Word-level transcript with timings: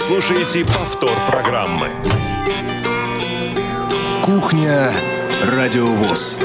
слушаете 0.00 0.64
повтор 0.64 1.12
программы. 1.28 1.90
Кухня 4.24 4.90
Радиовоз. 5.44 6.38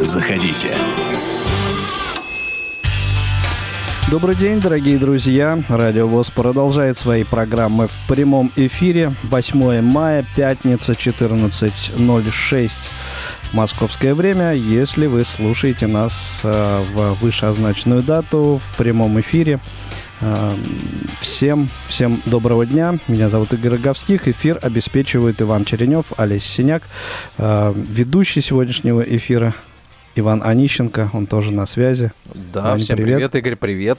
Заходите. 0.00 0.76
Добрый 4.10 4.34
день, 4.34 4.60
дорогие 4.60 4.98
друзья. 4.98 5.62
Радио 5.68 6.08
ВОЗ 6.08 6.30
продолжает 6.30 6.98
свои 6.98 7.22
программы 7.22 7.86
в 7.86 8.08
прямом 8.08 8.50
эфире. 8.56 9.14
8 9.24 9.80
мая, 9.82 10.24
пятница, 10.34 10.92
14.06 10.94 12.70
московское 13.52 14.14
время. 14.14 14.52
Если 14.52 15.06
вы 15.06 15.24
слушаете 15.24 15.86
нас 15.86 16.40
э, 16.42 16.84
в 16.92 17.14
вышеозначенную 17.20 18.02
дату 18.02 18.60
в 18.72 18.76
прямом 18.76 19.20
эфире, 19.20 19.60
Всем, 21.20 21.68
всем 21.88 22.22
доброго 22.24 22.64
дня. 22.64 22.98
Меня 23.06 23.28
зовут 23.28 23.52
Игорь 23.52 23.72
Роговских. 23.72 24.28
Эфир 24.28 24.58
обеспечивает 24.62 25.42
Иван 25.42 25.64
Черенев, 25.64 26.06
Олесь 26.16 26.44
Синяк. 26.44 26.84
Э, 27.36 27.74
ведущий 27.74 28.40
сегодняшнего 28.40 29.02
эфира 29.02 29.54
Иван 30.14 30.42
Онищенко, 30.42 31.10
он 31.12 31.26
тоже 31.26 31.52
на 31.52 31.66
связи. 31.66 32.12
Да, 32.52 32.62
Ваня, 32.62 32.82
всем 32.82 32.96
привет. 32.96 33.16
привет, 33.16 33.34
Игорь, 33.34 33.56
привет. 33.56 33.98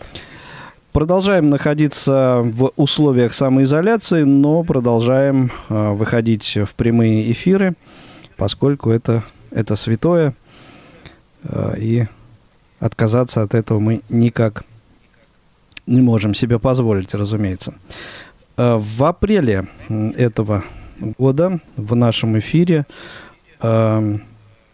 Продолжаем 0.92 1.50
находиться 1.50 2.42
в 2.44 2.72
условиях 2.76 3.36
самоизоляции, 3.36 4.23
но 4.23 4.64
продолжаем 4.64 5.52
э, 5.70 5.92
выходить 5.92 6.58
в 6.58 6.73
прямые 6.73 7.31
эфиры, 7.31 7.76
поскольку 8.36 8.90
это, 8.90 9.23
это 9.52 9.76
святое, 9.76 10.34
э, 11.44 11.76
и 11.78 12.06
отказаться 12.80 13.44
от 13.44 13.54
этого 13.54 13.80
мы 13.80 14.02
никак 14.09 14.64
не 14.64 14.77
можем 15.88 16.34
себе 16.34 16.59
позволить, 16.59 17.14
разумеется. 17.14 17.73
Э, 18.58 18.78
в 18.80 19.04
апреле 19.04 19.68
этого 19.90 20.64
года 21.18 21.59
в 21.75 21.95
нашем 21.95 22.38
эфире 22.39 22.86
э, 23.62 24.17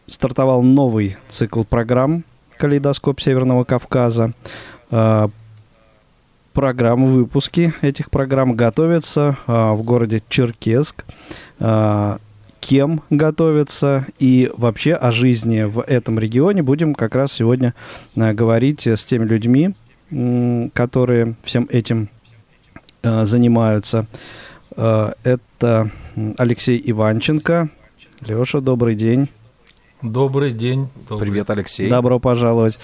стартовал 0.08 0.62
новый 0.62 1.18
цикл 1.30 1.64
программ 1.64 2.24
«Калейдоскоп 2.58 3.22
Северного 3.22 3.64
Кавказа». 3.64 4.34
А, 4.92 5.30
программы, 6.54 7.08
выпуски 7.08 7.74
этих 7.82 8.12
программ 8.12 8.56
готовятся 8.56 9.38
а, 9.48 9.74
в 9.74 9.84
городе 9.84 10.22
Черкесск. 10.30 11.04
А, 11.60 12.20
кем 12.60 13.02
готовятся 13.10 14.06
и 14.20 14.50
вообще 14.56 14.94
о 14.94 15.12
жизни 15.12 15.64
в 15.64 15.82
этом 15.82 16.18
регионе 16.18 16.64
будем 16.64 16.96
как 16.96 17.16
раз 17.16 17.34
сегодня 17.34 17.74
говорить 18.16 18.88
с 18.88 19.04
теми 19.04 19.26
людьми, 19.26 19.74
которые 20.74 21.36
всем 21.44 21.68
этим 21.72 22.10
занимаются. 23.04 24.08
Это 24.76 25.92
Алексей 26.38 26.82
Иванченко. 26.86 27.70
Леша, 28.22 28.62
добрый 28.62 28.96
день. 28.96 29.30
Добрый 30.04 30.52
день. 30.52 30.90
Добрый. 31.08 31.30
Привет, 31.30 31.50
Алексей. 31.50 31.90
Добро 31.90 32.20
пожаловать 32.20 32.78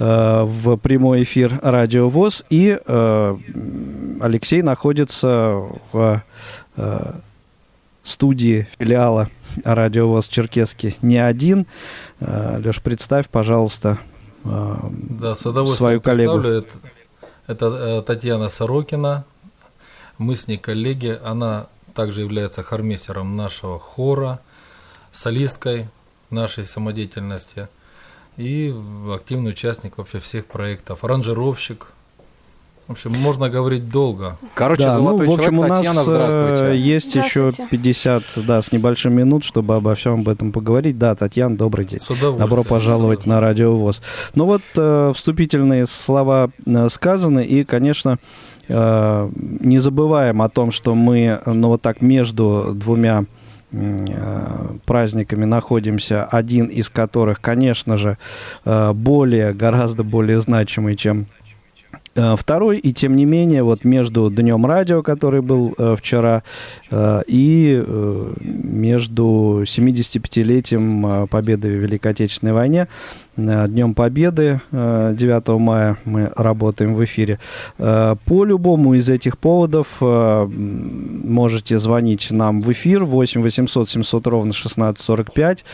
э, 0.00 0.42
в 0.44 0.76
прямой 0.78 1.22
эфир 1.22 1.60
Радио 1.62 2.08
ВОЗ. 2.08 2.44
И 2.50 2.76
э, 2.84 3.36
Алексей 4.20 4.62
находится 4.62 5.62
в 5.92 6.22
э, 6.76 7.12
студии 8.02 8.66
филиала 8.78 9.30
Радио 9.62 10.08
ВОЗ 10.08 10.26
Черкесский 10.26 10.96
не 11.02 11.18
один. 11.18 11.66
Э, 12.18 12.60
Леш, 12.64 12.82
представь, 12.82 13.28
пожалуйста, 13.28 13.98
да, 14.46 15.34
с 15.34 15.44
удовольствием 15.46 15.76
свою 15.76 16.00
коллегу. 16.00 16.38
Это, 16.38 16.66
это 17.46 17.66
э, 17.66 18.02
Татьяна 18.02 18.48
Сорокина. 18.48 19.24
Мы 20.18 20.36
с 20.36 20.48
ней 20.48 20.58
коллеги. 20.58 21.18
Она 21.24 21.66
также 21.94 22.20
является 22.20 22.62
хормейстером 22.62 23.36
нашего 23.36 23.78
хора, 23.78 24.40
солисткой 25.12 25.88
нашей 26.30 26.64
самодеятельности 26.64 27.68
и 28.36 28.74
активный 29.14 29.52
участник 29.52 29.96
вообще 29.98 30.18
всех 30.18 30.46
проектов, 30.46 31.04
аранжировщик. 31.04 31.86
В 32.86 32.92
общем, 32.92 33.12
можно 33.12 33.48
говорить 33.48 33.88
долго. 33.88 34.36
Короче, 34.54 34.84
да, 34.84 34.94
золотой 34.94 35.26
ну, 35.26 35.32
в 35.32 35.34
общем, 35.34 35.54
человек, 35.54 35.64
у 35.64 35.68
нас 35.68 35.78
Татьяна, 35.78 36.04
здравствуйте. 36.04 36.78
есть 36.78 37.10
здравствуйте. 37.10 37.62
еще 37.62 37.68
50, 37.68 38.22
да, 38.46 38.62
с 38.62 38.70
небольшим 38.70 39.14
минут, 39.14 39.44
чтобы 39.44 39.74
обо 39.74 39.94
всем 39.96 40.20
об 40.20 40.28
этом 40.28 40.52
поговорить. 40.52 40.96
Да, 40.96 41.16
Татьяна, 41.16 41.56
добрый 41.56 41.84
день. 41.84 41.98
Добро 42.38 42.62
пожаловать 42.62 43.26
на 43.26 43.40
Радио 43.40 43.74
ВОЗ. 43.74 44.02
Ну 44.34 44.46
вот, 44.46 44.62
э, 44.76 45.12
вступительные 45.16 45.88
слова 45.88 46.50
э, 46.64 46.88
сказаны, 46.88 47.44
и, 47.44 47.64
конечно, 47.64 48.18
э, 48.68 49.30
не 49.34 49.78
забываем 49.80 50.40
о 50.40 50.48
том, 50.48 50.70
что 50.70 50.94
мы, 50.94 51.40
ну 51.44 51.68
вот 51.68 51.82
так, 51.82 52.00
между 52.00 52.70
двумя 52.72 53.24
Э, 53.72 54.76
праздниками 54.86 55.44
находимся, 55.44 56.24
один 56.24 56.66
из 56.66 56.88
которых, 56.88 57.40
конечно 57.40 57.96
же, 57.96 58.16
э, 58.64 58.92
более, 58.92 59.52
гораздо 59.52 60.04
более 60.04 60.40
значимый, 60.40 60.94
чем 60.94 61.26
Э, 61.26 61.35
второй, 62.36 62.78
и 62.78 62.92
тем 62.92 63.16
не 63.16 63.24
менее, 63.24 63.62
вот 63.62 63.84
между 63.84 64.30
Днем 64.30 64.66
радио, 64.66 65.02
который 65.02 65.42
был 65.42 65.74
э, 65.76 65.96
вчера, 65.98 66.42
э, 66.90 67.22
и 67.26 67.82
э, 67.86 68.32
между 68.40 69.62
75-летием 69.64 71.24
э, 71.24 71.26
победы 71.26 71.68
в 71.68 71.82
Великой 71.82 72.12
Отечественной 72.12 72.52
войне, 72.52 72.88
э, 73.36 73.66
Днем 73.68 73.94
Победы, 73.94 74.60
э, 74.72 75.14
9 75.16 75.48
мая 75.58 75.96
мы 76.04 76.32
работаем 76.36 76.94
в 76.94 77.04
эфире. 77.04 77.38
Э, 77.78 78.16
по 78.24 78.44
любому 78.44 78.94
из 78.94 79.08
этих 79.08 79.38
поводов 79.38 79.88
э, 80.00 80.46
можете 80.46 81.78
звонить 81.78 82.30
нам 82.30 82.62
в 82.62 82.72
эфир 82.72 83.04
8 83.04 83.42
800 83.42 83.88
700 83.88 84.26
ровно 84.26 84.50
1645. 84.50 85.64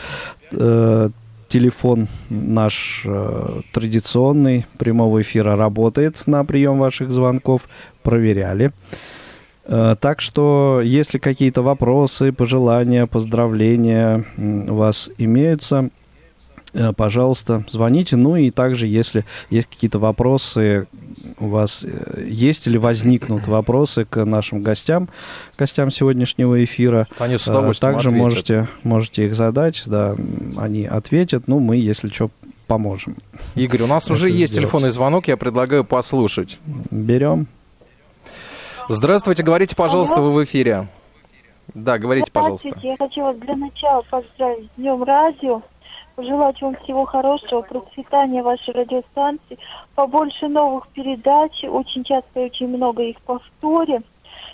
Телефон 1.52 2.08
наш 2.30 3.02
э, 3.04 3.60
традиционный 3.74 4.64
прямого 4.78 5.20
эфира 5.20 5.54
работает 5.54 6.22
на 6.24 6.46
прием 6.46 6.78
ваших 6.78 7.10
звонков. 7.10 7.68
Проверяли. 8.02 8.72
Э, 9.66 9.94
так 10.00 10.22
что, 10.22 10.80
если 10.82 11.18
какие-то 11.18 11.60
вопросы, 11.60 12.32
пожелания, 12.32 13.06
поздравления 13.06 14.24
у 14.38 14.76
вас 14.76 15.10
имеются, 15.18 15.90
Э, 16.74 16.92
пожалуйста, 16.96 17.64
звоните. 17.70 18.16
Ну 18.16 18.36
и 18.36 18.50
также, 18.50 18.86
если 18.86 19.24
есть 19.50 19.68
какие-то 19.68 19.98
вопросы, 19.98 20.86
у 21.42 21.48
вас 21.48 21.84
э, 21.84 22.24
есть 22.26 22.66
или 22.66 22.76
возникнут 22.76 23.46
вопросы 23.46 24.04
к 24.04 24.24
нашим 24.24 24.62
гостям, 24.62 25.08
гостям 25.58 25.90
сегодняшнего 25.90 26.62
эфира, 26.64 27.08
они 27.18 27.38
с 27.38 27.48
э, 27.48 27.72
также 27.80 28.10
можете, 28.10 28.68
можете 28.82 29.26
их 29.26 29.34
задать, 29.34 29.82
да, 29.86 30.16
они 30.56 30.84
ответят, 30.86 31.48
ну 31.48 31.58
мы, 31.58 31.76
если 31.76 32.08
что, 32.08 32.30
поможем. 32.66 33.16
Игорь, 33.54 33.82
у 33.82 33.86
нас 33.86 34.10
уже 34.10 34.28
есть 34.28 34.52
сделать. 34.52 34.52
телефонный 34.52 34.90
звонок, 34.90 35.28
я 35.28 35.36
предлагаю 35.36 35.84
послушать. 35.84 36.58
Берем. 36.90 37.46
Здравствуйте, 38.88 39.42
говорите, 39.42 39.76
пожалуйста, 39.76 40.20
вы 40.20 40.32
в 40.32 40.44
эфире. 40.44 40.88
Да, 41.74 41.98
говорите, 41.98 42.30
пожалуйста. 42.30 42.70
Я 42.82 42.96
хочу 42.96 43.22
вас 43.22 43.36
для 43.38 43.56
начала 43.56 44.02
поздравить 44.10 44.66
с 44.66 44.76
Днем 44.76 45.02
Радио 45.02 45.62
пожелать 46.14 46.60
вам 46.60 46.76
всего 46.76 47.04
хорошего, 47.04 47.62
процветания 47.62 48.42
вашей 48.42 48.74
радиостанции, 48.74 49.58
побольше 49.94 50.48
новых 50.48 50.88
передач, 50.88 51.64
очень 51.64 52.04
часто 52.04 52.40
и 52.40 52.46
очень 52.46 52.68
много 52.68 53.02
их 53.02 53.20
повторе. 53.22 54.02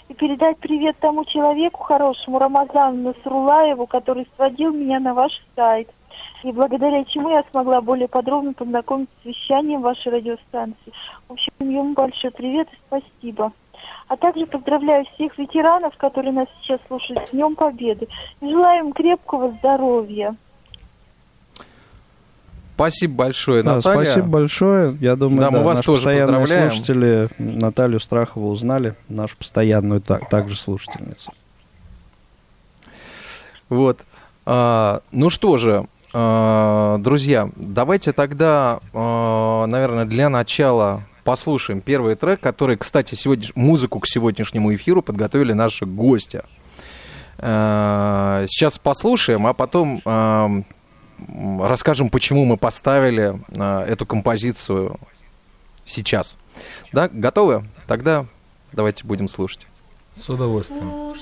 И 0.09 0.15
передать 0.15 0.59
привет 0.59 0.97
тому 1.01 1.25
человеку 1.25 1.83
хорошему, 1.83 2.39
Рамазану 2.39 3.13
Насрулаеву, 3.13 3.87
который 3.87 4.27
сводил 4.37 4.73
меня 4.73 5.01
на 5.01 5.13
ваш 5.13 5.33
сайт. 5.55 5.91
И 6.43 6.53
благодаря 6.53 7.05
чему 7.05 7.31
я 7.31 7.45
смогла 7.51 7.81
более 7.81 8.09
подробно 8.09 8.53
познакомиться 8.53 9.15
с 9.23 9.27
вещанием 9.27 9.83
вашей 9.83 10.13
радиостанции. 10.13 10.93
В 11.29 11.33
общем, 11.33 11.53
ему 11.61 11.93
большой 11.93 12.31
привет 12.31 12.69
и 12.73 12.77
спасибо. 12.87 13.53
А 14.09 14.17
также 14.17 14.47
поздравляю 14.47 15.05
всех 15.15 15.37
ветеранов, 15.37 15.97
которые 15.97 16.33
нас 16.33 16.49
сейчас 16.61 16.81
слушают 16.87 17.29
с 17.29 17.31
Днем 17.33 17.55
Победы. 17.55 18.09
И 18.41 18.49
желаю 18.49 18.87
им 18.87 18.93
крепкого 18.93 19.51
здоровья. 19.51 20.35
Спасибо 22.79 23.15
большое, 23.17 23.65
да, 23.65 23.77
Наталья. 23.77 24.05
Спасибо 24.05 24.29
большое. 24.29 24.97
Я 25.01 25.17
думаю, 25.17 25.41
да, 25.41 25.51
да, 25.51 25.59
мы 25.59 25.65
вас 25.65 25.79
наши 25.79 25.87
тоже 25.87 25.99
постоянные 25.99 26.39
поздравляем. 26.39 26.71
слушатели 26.71 27.29
Наталью 27.39 27.99
Страхову 27.99 28.51
узнали, 28.51 28.95
нашу 29.09 29.37
постоянную 29.37 30.01
так, 30.01 30.29
также 30.29 30.57
слушательницу. 30.57 31.33
Вот. 33.69 34.03
А, 34.47 35.03
ну 35.11 35.29
что 35.29 35.59
же, 35.59 35.89
а, 36.15 36.99
друзья, 36.99 37.51
давайте 37.57 38.13
тогда, 38.13 38.79
а, 38.95 39.67
наверное, 39.67 40.05
для 40.05 40.29
начала 40.29 41.03
послушаем 41.25 41.81
первый 41.81 42.15
трек, 42.15 42.39
который, 42.39 42.77
кстати, 42.77 43.17
сегодня, 43.17 43.49
музыку 43.57 43.99
к 43.99 44.07
сегодняшнему 44.07 44.73
эфиру 44.73 45.03
подготовили 45.03 45.53
наши 45.53 45.85
гости. 45.85 46.43
А, 47.39 48.45
сейчас 48.47 48.79
послушаем, 48.79 49.49
а 49.49 49.53
потом 49.53 50.01
а, 50.05 50.63
расскажем, 51.61 52.11
почему 52.11 52.45
мы 52.45 52.57
поставили 52.57 53.41
э, 53.49 53.85
эту 53.89 54.07
композицию 54.07 54.99
сейчас. 55.85 56.37
Да, 56.93 57.09
готовы? 57.09 57.65
Тогда 57.87 58.27
давайте 58.73 59.05
будем 59.05 59.29
слушать. 59.29 59.67
С 60.15 60.29
удовольствием. 60.29 61.15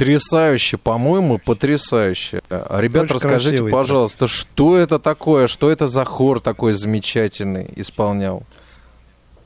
Потрясающе, 0.00 0.78
по-моему, 0.78 1.38
потрясающе. 1.38 2.40
Ребята, 2.48 3.04
Очень 3.04 3.14
расскажите, 3.16 3.64
пожалуйста, 3.68 4.28
что 4.28 4.78
это 4.78 4.98
такое, 4.98 5.46
что 5.46 5.70
это 5.70 5.88
за 5.88 6.06
хор 6.06 6.40
такой 6.40 6.72
замечательный 6.72 7.70
исполнял? 7.76 8.44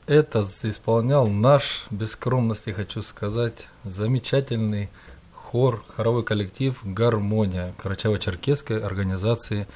Это 0.07 0.47
исполнял 0.63 1.27
наш, 1.27 1.87
без 1.91 2.11
скромности 2.11 2.69
хочу 2.69 3.01
сказать, 3.01 3.67
замечательный 3.83 4.89
хор, 5.33 5.83
хоровой 5.97 6.23
коллектив 6.23 6.73
«Гармония» 6.85 7.73
Карачаево-Черкесской 7.77 8.81
организации 8.81 9.67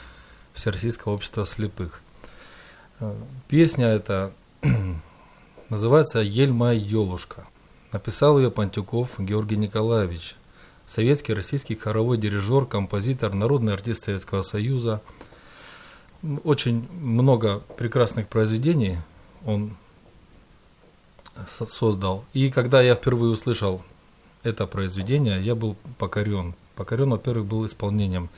Всероссийского 0.53 1.11
общества 1.11 1.45
слепых. 1.45 2.01
Песня 3.49 3.87
эта 3.87 4.31
называется 5.69 6.19
«Ель 6.19 6.54
моя 6.54 6.80
елушка». 6.80 7.45
Написал 7.92 8.39
ее 8.39 8.49
Пантюков 8.49 9.09
Георгий 9.18 9.57
Николаевич, 9.57 10.35
советский 10.89 11.33
российский 11.33 11.75
хоровой 11.75 12.17
дирижер, 12.17 12.65
композитор, 12.65 13.33
народный 13.33 13.73
артист 13.73 14.05
Советского 14.05 14.41
Союза. 14.41 15.01
Очень 16.43 16.87
много 16.91 17.61
прекрасных 17.77 18.27
произведений 18.27 18.97
он 19.45 19.77
создал. 21.47 22.25
И 22.33 22.49
когда 22.49 22.81
я 22.81 22.95
впервые 22.95 23.31
услышал 23.31 23.81
это 24.43 24.65
произведение, 24.65 25.41
я 25.41 25.55
был 25.55 25.77
покорен. 25.97 26.55
Покорен, 26.75 27.11
во-первых, 27.11 27.45
был 27.45 27.65
исполнением, 27.65 28.29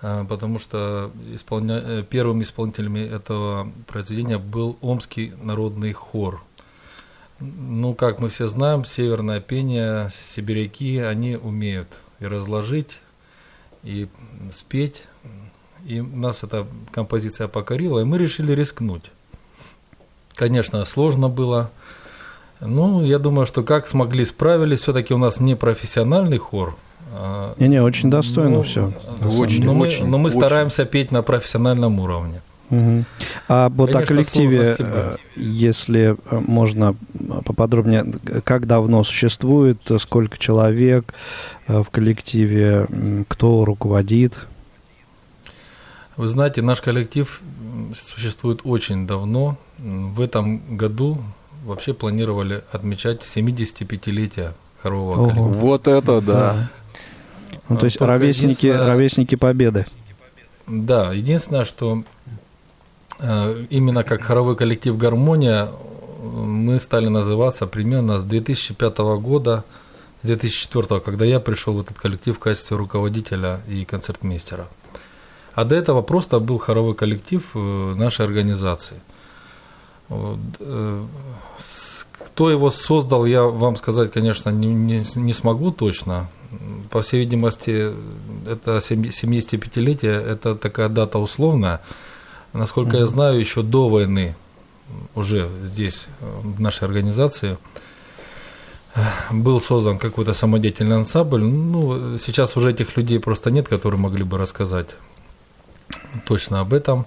а, 0.00 0.24
потому 0.24 0.58
что 0.58 1.10
исполня... 1.34 1.78
Э, 1.78 2.04
первым 2.08 2.42
исполнителем 2.42 2.96
этого 2.96 3.70
произведения 3.86 4.38
был 4.38 4.76
Омский 4.80 5.34
народный 5.42 5.92
хор– 5.92 6.42
ну, 7.40 7.94
как 7.94 8.20
мы 8.20 8.28
все 8.28 8.48
знаем, 8.48 8.84
северное 8.84 9.40
пение, 9.40 10.10
сибиряки, 10.22 10.98
они 10.98 11.36
умеют 11.36 11.88
и 12.20 12.26
разложить, 12.26 12.98
и 13.82 14.08
спеть. 14.50 15.04
И 15.84 16.00
нас 16.00 16.42
эта 16.42 16.66
композиция 16.90 17.46
покорила, 17.46 18.00
и 18.00 18.04
мы 18.04 18.18
решили 18.18 18.52
рискнуть. 18.52 19.04
Конечно, 20.34 20.84
сложно 20.84 21.28
было. 21.28 21.70
Ну, 22.60 23.04
я 23.04 23.18
думаю, 23.18 23.46
что 23.46 23.62
как 23.62 23.86
смогли, 23.86 24.24
справились. 24.24 24.80
Все-таки 24.80 25.14
у 25.14 25.18
нас 25.18 25.40
не 25.40 25.54
профессиональный 25.54 26.38
хор. 26.38 26.76
А, 27.12 27.54
Не-не, 27.58 27.82
очень 27.82 28.10
достойно 28.10 28.56
ну, 28.56 28.62
все. 28.62 28.92
Очень, 29.38 29.64
но, 29.64 29.78
очень, 29.78 30.04
мы, 30.04 30.10
но 30.10 30.18
мы 30.18 30.26
очень. 30.28 30.38
стараемся 30.38 30.84
петь 30.84 31.12
на 31.12 31.22
профессиональном 31.22 32.00
уровне. 32.00 32.42
Угу. 32.70 33.04
А 33.48 33.68
вот 33.68 33.92
Конечно, 33.92 34.00
о 34.00 34.06
коллективе, 34.06 34.76
э, 34.78 35.16
если 35.36 36.16
э, 36.30 36.40
можно 36.46 36.96
поподробнее, 37.44 38.04
как 38.44 38.66
давно 38.66 39.04
существует, 39.04 39.78
сколько 39.98 40.36
человек 40.38 41.14
э, 41.68 41.82
в 41.82 41.90
коллективе, 41.90 42.86
кто 43.28 43.64
руководит? 43.64 44.38
Вы 46.16 46.28
знаете, 46.28 46.62
наш 46.62 46.80
коллектив 46.80 47.40
существует 47.94 48.60
очень 48.64 49.06
давно. 49.06 49.58
В 49.78 50.20
этом 50.20 50.76
году 50.76 51.18
вообще 51.64 51.92
планировали 51.92 52.64
отмечать 52.72 53.20
75-летие 53.20 54.52
хорового 54.82 55.12
Ого. 55.12 55.30
коллектива. 55.30 55.60
Вот 55.60 55.86
это 55.86 56.20
да! 56.20 56.70
Ну, 57.68 57.76
то 57.76 57.84
есть 57.86 58.00
ровесники, 58.00 58.66
ровесники 58.66 59.34
Победы. 59.34 59.86
Да, 60.66 61.12
единственное, 61.12 61.64
что 61.64 62.04
именно 63.20 64.04
как 64.04 64.22
хоровой 64.22 64.56
коллектив 64.56 64.96
«Гармония» 64.96 65.68
мы 66.22 66.78
стали 66.78 67.08
называться 67.08 67.66
примерно 67.66 68.18
с 68.18 68.24
2005 68.24 68.98
года, 69.20 69.64
с 70.22 70.26
2004, 70.26 71.00
когда 71.00 71.24
я 71.24 71.40
пришел 71.40 71.74
в 71.74 71.80
этот 71.80 71.98
коллектив 71.98 72.36
в 72.36 72.38
качестве 72.38 72.76
руководителя 72.76 73.60
и 73.68 73.84
концертмейстера. 73.84 74.66
А 75.54 75.64
до 75.64 75.74
этого 75.74 76.02
просто 76.02 76.38
был 76.38 76.58
хоровой 76.58 76.94
коллектив 76.94 77.42
э, 77.54 77.94
нашей 77.96 78.26
организации. 78.26 78.96
Э, 80.10 81.04
кто 82.18 82.50
его 82.50 82.70
создал, 82.70 83.24
я 83.24 83.42
вам 83.44 83.76
сказать, 83.76 84.12
конечно, 84.12 84.50
не, 84.50 84.66
не, 84.66 85.02
не 85.14 85.32
смогу 85.32 85.70
точно. 85.72 86.28
По 86.90 87.00
всей 87.00 87.20
видимости, 87.20 87.92
это 88.46 88.76
75-летие, 88.76 90.20
это 90.20 90.54
такая 90.54 90.88
дата 90.88 91.18
условная. 91.18 91.80
Насколько 92.56 92.96
я 92.96 93.06
знаю, 93.06 93.38
еще 93.38 93.62
до 93.62 93.88
войны 93.88 94.34
уже 95.14 95.48
здесь, 95.62 96.06
в 96.20 96.60
нашей 96.60 96.84
организации, 96.84 97.58
был 99.30 99.60
создан 99.60 99.98
какой-то 99.98 100.32
самодеятельный 100.32 100.96
ансамбль. 100.96 101.42
Ну, 101.42 102.16
сейчас 102.18 102.56
уже 102.56 102.70
этих 102.70 102.96
людей 102.96 103.20
просто 103.20 103.50
нет, 103.50 103.68
которые 103.68 104.00
могли 104.00 104.24
бы 104.24 104.38
рассказать 104.38 104.88
точно 106.26 106.60
об 106.60 106.72
этом. 106.72 107.06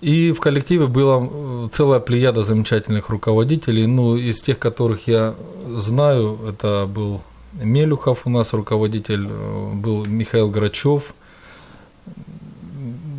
И 0.00 0.32
в 0.32 0.40
коллективе 0.40 0.86
была 0.86 1.68
целая 1.70 2.00
плеяда 2.00 2.42
замечательных 2.42 3.08
руководителей. 3.08 3.86
Ну, 3.86 4.16
из 4.16 4.42
тех, 4.42 4.58
которых 4.58 5.08
я 5.08 5.34
знаю, 5.74 6.38
это 6.48 6.86
был 6.86 7.22
Мелюхов 7.54 8.26
у 8.26 8.30
нас 8.30 8.52
руководитель, 8.52 9.26
был 9.26 10.04
Михаил 10.04 10.50
Грачев, 10.50 11.14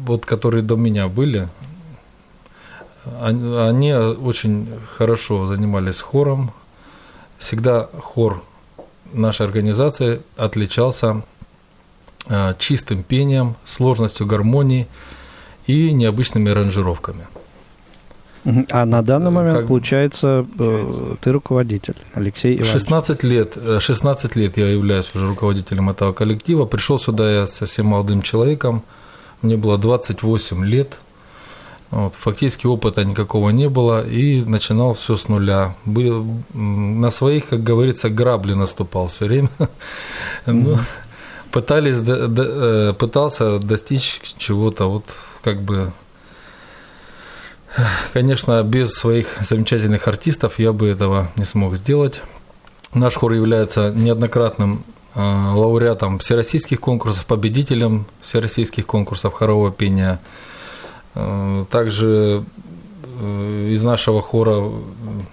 вот 0.09 0.25
которые 0.25 0.63
до 0.63 0.75
меня 0.75 1.07
были, 1.07 1.47
они 3.21 3.93
очень 3.93 4.67
хорошо 4.97 5.45
занимались 5.45 6.01
хором. 6.01 6.51
Всегда 7.37 7.87
хор 8.01 8.43
нашей 9.13 9.45
организации 9.45 10.21
отличался 10.35 11.23
а, 12.27 12.55
чистым 12.57 13.03
пением, 13.03 13.55
сложностью 13.63 14.25
гармонии 14.25 14.87
и 15.67 15.93
необычными 15.93 16.51
аранжировками. 16.51 17.27
А 18.71 18.85
на 18.85 19.01
данный 19.03 19.31
момент, 19.31 19.57
как... 19.57 19.67
получается, 19.67 20.45
э, 20.57 21.15
ты 21.21 21.31
руководитель, 21.31 21.97
Алексей 22.15 22.55
Иванович. 22.55 22.71
16 22.71 23.23
лет, 23.23 23.57
16 23.79 24.35
лет 24.35 24.57
я 24.57 24.69
являюсь 24.69 25.11
уже 25.13 25.27
руководителем 25.27 25.89
этого 25.89 26.13
коллектива. 26.13 26.65
Пришел 26.65 26.99
сюда 26.99 27.31
я 27.31 27.47
совсем 27.47 27.87
молодым 27.87 28.21
человеком, 28.21 28.81
мне 29.41 29.57
было 29.57 29.77
28 29.77 30.65
лет– 30.65 30.99
вот, 31.91 32.13
фактически 32.13 32.67
опыта 32.67 33.03
никакого 33.03 33.49
не 33.49 33.67
было 33.67 34.05
и 34.05 34.43
начинал 34.43 34.93
все 34.93 35.15
с 35.15 35.27
нуля. 35.27 35.75
Был, 35.85 36.25
на 36.53 37.09
своих, 37.09 37.47
как 37.47 37.63
говорится, 37.63 38.09
грабли 38.09 38.53
наступал 38.53 39.07
все 39.07 39.25
время. 39.25 39.49
ну, 40.45 40.77
пытались, 41.51 41.97
э, 42.05 42.93
пытался 42.93 43.57
достичь 43.57 44.21
чего-то, 44.37 44.85
вот 44.85 45.05
как 45.43 45.61
бы 45.61 45.91
Конечно, 48.13 48.63
без 48.63 48.93
своих 48.93 49.37
замечательных 49.41 50.07
артистов 50.07 50.57
я 50.57 50.73
бы 50.73 50.87
этого 50.87 51.29
не 51.35 51.45
смог 51.45 51.75
сделать. 51.75 52.21
Наш 52.95 53.13
хор 53.13 53.33
является 53.33 53.91
неоднократным 53.91 54.83
лауреатом 55.15 56.19
всероссийских 56.19 56.79
конкурсов, 56.79 57.25
победителем 57.25 58.05
всероссийских 58.21 58.85
конкурсов 58.85 59.33
хорового 59.33 59.71
пения– 59.71 60.19
Э, 61.15 61.65
также 61.69 62.43
э, 63.21 63.69
из 63.71 63.83
нашего 63.83 64.21
хора 64.21 64.63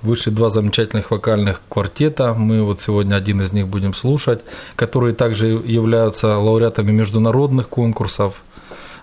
вышли 0.02 0.30
два 0.30 0.50
замечательных 0.50 1.10
вокальных 1.10 1.60
квартета. 1.68 2.34
Мы 2.34 2.62
вот 2.62 2.80
сегодня 2.80 3.14
один 3.14 3.40
из 3.42 3.52
них 3.52 3.68
будем 3.68 3.94
слушать, 3.94 4.40
которые 4.74 5.14
также 5.14 5.46
являются 5.46 6.38
лауреатами 6.38 6.92
международных 6.92 7.68
конкурсов. 7.68 8.34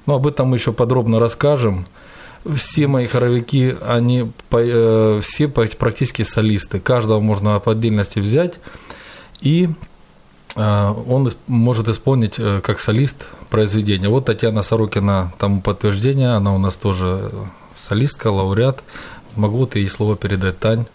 Но 0.05 0.15
об 0.15 0.27
этом 0.27 0.49
мы 0.49 0.57
еще 0.57 0.73
подробно 0.73 1.19
расскажем. 1.19 1.85
Все 2.57 2.87
мои 2.87 3.05
хоровики, 3.05 3.75
они 3.87 4.29
э, 4.51 5.21
все 5.23 5.47
практически 5.47 6.23
солисты. 6.23 6.79
Каждого 6.79 7.21
можно 7.21 7.59
по 7.59 7.71
отдельности 7.71 8.19
взять. 8.19 8.59
И 9.39 9.69
он 10.55 11.31
может 11.47 11.87
исполнить 11.87 12.35
как 12.35 12.79
солист 12.79 13.27
произведения. 13.49 14.09
Вот 14.09 14.25
Татьяна 14.25 14.61
Сорокина 14.61 15.31
тому 15.39 15.61
подтверждение, 15.61 16.35
она 16.35 16.53
у 16.53 16.57
нас 16.59 16.75
тоже 16.75 17.31
солистка, 17.75 18.27
лауреат. 18.27 18.83
Могу 19.35 19.65
ты 19.65 19.79
ей 19.79 19.89
слово 19.89 20.15
передать, 20.15 20.59
Тань. 20.59 20.85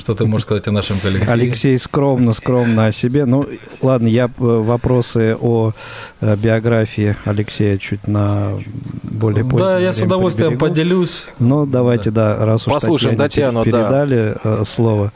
Что 0.00 0.14
ты 0.14 0.24
можешь 0.24 0.46
сказать 0.46 0.66
о 0.66 0.72
нашем 0.72 0.98
коллективе? 0.98 1.30
Алексей 1.30 1.78
скромно, 1.78 2.32
скромно 2.32 2.86
о 2.86 2.92
себе. 2.92 3.26
Ну, 3.26 3.46
ладно, 3.82 4.06
я 4.06 4.26
э, 4.26 4.30
вопросы 4.38 5.36
о 5.38 5.72
э, 6.20 6.36
биографии 6.36 7.16
Алексея 7.24 7.76
чуть 7.76 8.06
на 8.06 8.52
более 9.02 9.44
позднее 9.44 9.58
Да, 9.58 9.78
я 9.78 9.92
с 9.92 10.00
удовольствием 10.00 10.52
приберегу. 10.52 10.74
поделюсь. 10.74 11.26
Ну, 11.38 11.66
давайте, 11.66 12.10
да, 12.10 12.36
да 12.38 12.46
раз 12.46 12.66
уж 12.66 12.72
Послушаем 12.72 13.18
Татьяну, 13.18 13.62
передали 13.62 14.36
да. 14.42 14.60
Э, 14.60 14.64
слово. 14.64 15.12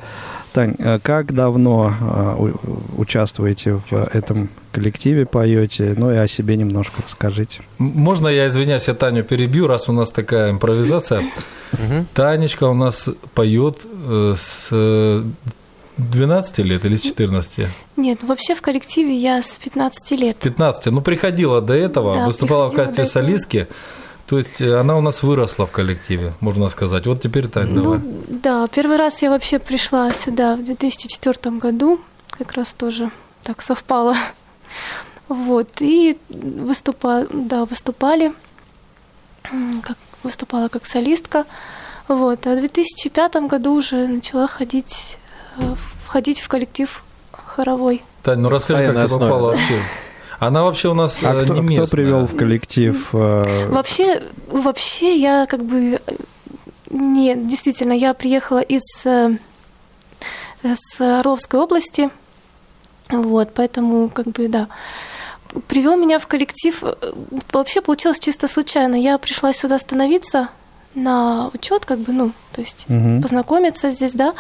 Тань, 0.55 0.77
как 1.03 1.35
давно 1.35 2.37
участвуете 2.97 3.83
в 3.91 3.93
этом 3.93 4.49
коллективе 4.71 5.27
поете, 5.27 5.95
ну 5.97 6.13
и 6.13 6.17
о 6.17 6.29
себе 6.29 6.57
немножко 6.57 7.03
расскажите. 7.03 7.63
Можно 7.79 8.29
я, 8.29 8.47
извиняюсь, 8.47 8.87
я 8.87 8.95
Таню 8.95 9.25
перебью, 9.25 9.67
раз 9.67 9.89
у 9.89 9.93
нас 9.93 10.11
такая 10.11 10.53
импровизация. 10.53 11.25
Танечка 12.15 12.65
у 12.65 12.75
нас 12.75 13.09
поет 13.35 13.81
э, 14.09 14.35
с 14.37 14.71
12 15.97 16.59
лет 16.59 16.85
или 16.85 16.97
с 16.97 17.03
14? 17.03 17.69
Нет, 17.97 18.23
вообще 18.23 18.55
в 18.55 18.63
коллективе 18.63 19.17
я 19.17 19.43
с 19.43 19.57
15 19.57 20.11
лет. 20.21 20.37
С 20.39 20.43
15. 20.43 20.87
Ну, 20.87 21.01
приходила 21.01 21.61
до 21.61 21.75
этого, 21.75 22.15
да, 22.15 22.27
выступала 22.27 22.71
в 22.71 22.75
качестве 22.75 23.07
солистки. 23.07 23.67
То 24.27 24.39
есть 24.39 24.61
э, 24.61 24.79
она 24.79 24.97
у 24.97 25.01
нас 25.01 25.23
выросла 25.23 25.67
в 25.67 25.71
коллективе, 25.71 26.33
можно 26.41 26.69
сказать. 26.69 27.07
Вот 27.07 27.23
теперь 27.23 27.49
Тань, 27.49 27.71
ну, 27.71 27.83
давай. 27.83 28.01
Да, 28.29 28.67
первый 28.69 28.97
раз 28.97 29.23
я 29.23 29.31
вообще 29.31 29.59
пришла 29.59 30.11
сюда 30.13 30.57
в 30.57 30.65
2004 30.65 31.57
году, 31.57 32.01
как 32.31 32.53
раз 32.53 32.73
тоже 32.73 33.11
так 33.43 33.63
совпало. 33.63 34.17
Вот, 35.29 35.81
и 35.81 36.19
выступа, 36.29 37.27
да, 37.33 37.65
выступали, 37.65 38.33
как, 39.83 39.97
выступала 40.23 40.69
как 40.69 40.87
солистка. 40.87 41.45
Вот, 42.09 42.47
а 42.47 42.55
в 42.55 42.59
2005 42.59 43.37
году 43.49 43.75
уже 43.75 44.07
начала 44.07 44.47
ходить, 44.47 45.19
э, 45.57 45.75
входить 46.05 46.41
в 46.41 46.49
коллектив 46.49 47.03
хоровой. 47.33 48.03
Тань, 48.23 48.41
ну 48.41 48.49
расскажи, 48.49 48.87
как 48.93 49.09
ты 49.09 49.19
попала 49.19 49.53
вообще. 49.53 49.81
Она 50.39 50.63
вообще 50.63 50.89
у 50.91 50.95
нас 50.95 51.23
а 51.23 51.45
кто, 51.45 51.55
не 51.63 51.77
кто 51.77 51.87
привел 51.87 52.27
в 52.27 52.37
коллектив? 52.37 53.09
Э, 53.13 53.67
вообще, 53.69 54.23
вообще 54.51 55.17
я 55.17 55.47
как 55.47 55.65
бы 55.65 56.01
нет, 56.91 57.49
действительно, 57.49 57.93
я 57.93 58.15
приехала 58.15 58.61
из 58.61 58.83
э, 59.05 59.37
с 60.63 61.01
Орловской 61.01 61.59
области, 61.59 62.09
вот, 63.09 63.53
поэтому, 63.55 64.09
как 64.09 64.27
бы, 64.29 64.49
да. 64.49 64.69
Привел 65.69 65.97
меня 65.97 66.19
в 66.19 66.27
коллектив. 66.27 66.83
Вообще 67.53 67.81
получилось 67.81 68.19
чисто 68.19 68.49
случайно. 68.49 68.97
Я 68.97 69.19
пришла 69.19 69.53
сюда 69.53 69.79
становиться 69.79 70.49
на 70.95 71.49
учет, 71.53 71.85
как 71.85 71.99
бы, 71.99 72.13
ну, 72.13 72.33
то 72.53 72.61
есть 72.61 72.87
угу. 72.89 73.23
познакомиться 73.23 73.91
здесь, 73.91 74.15
да. 74.15 74.35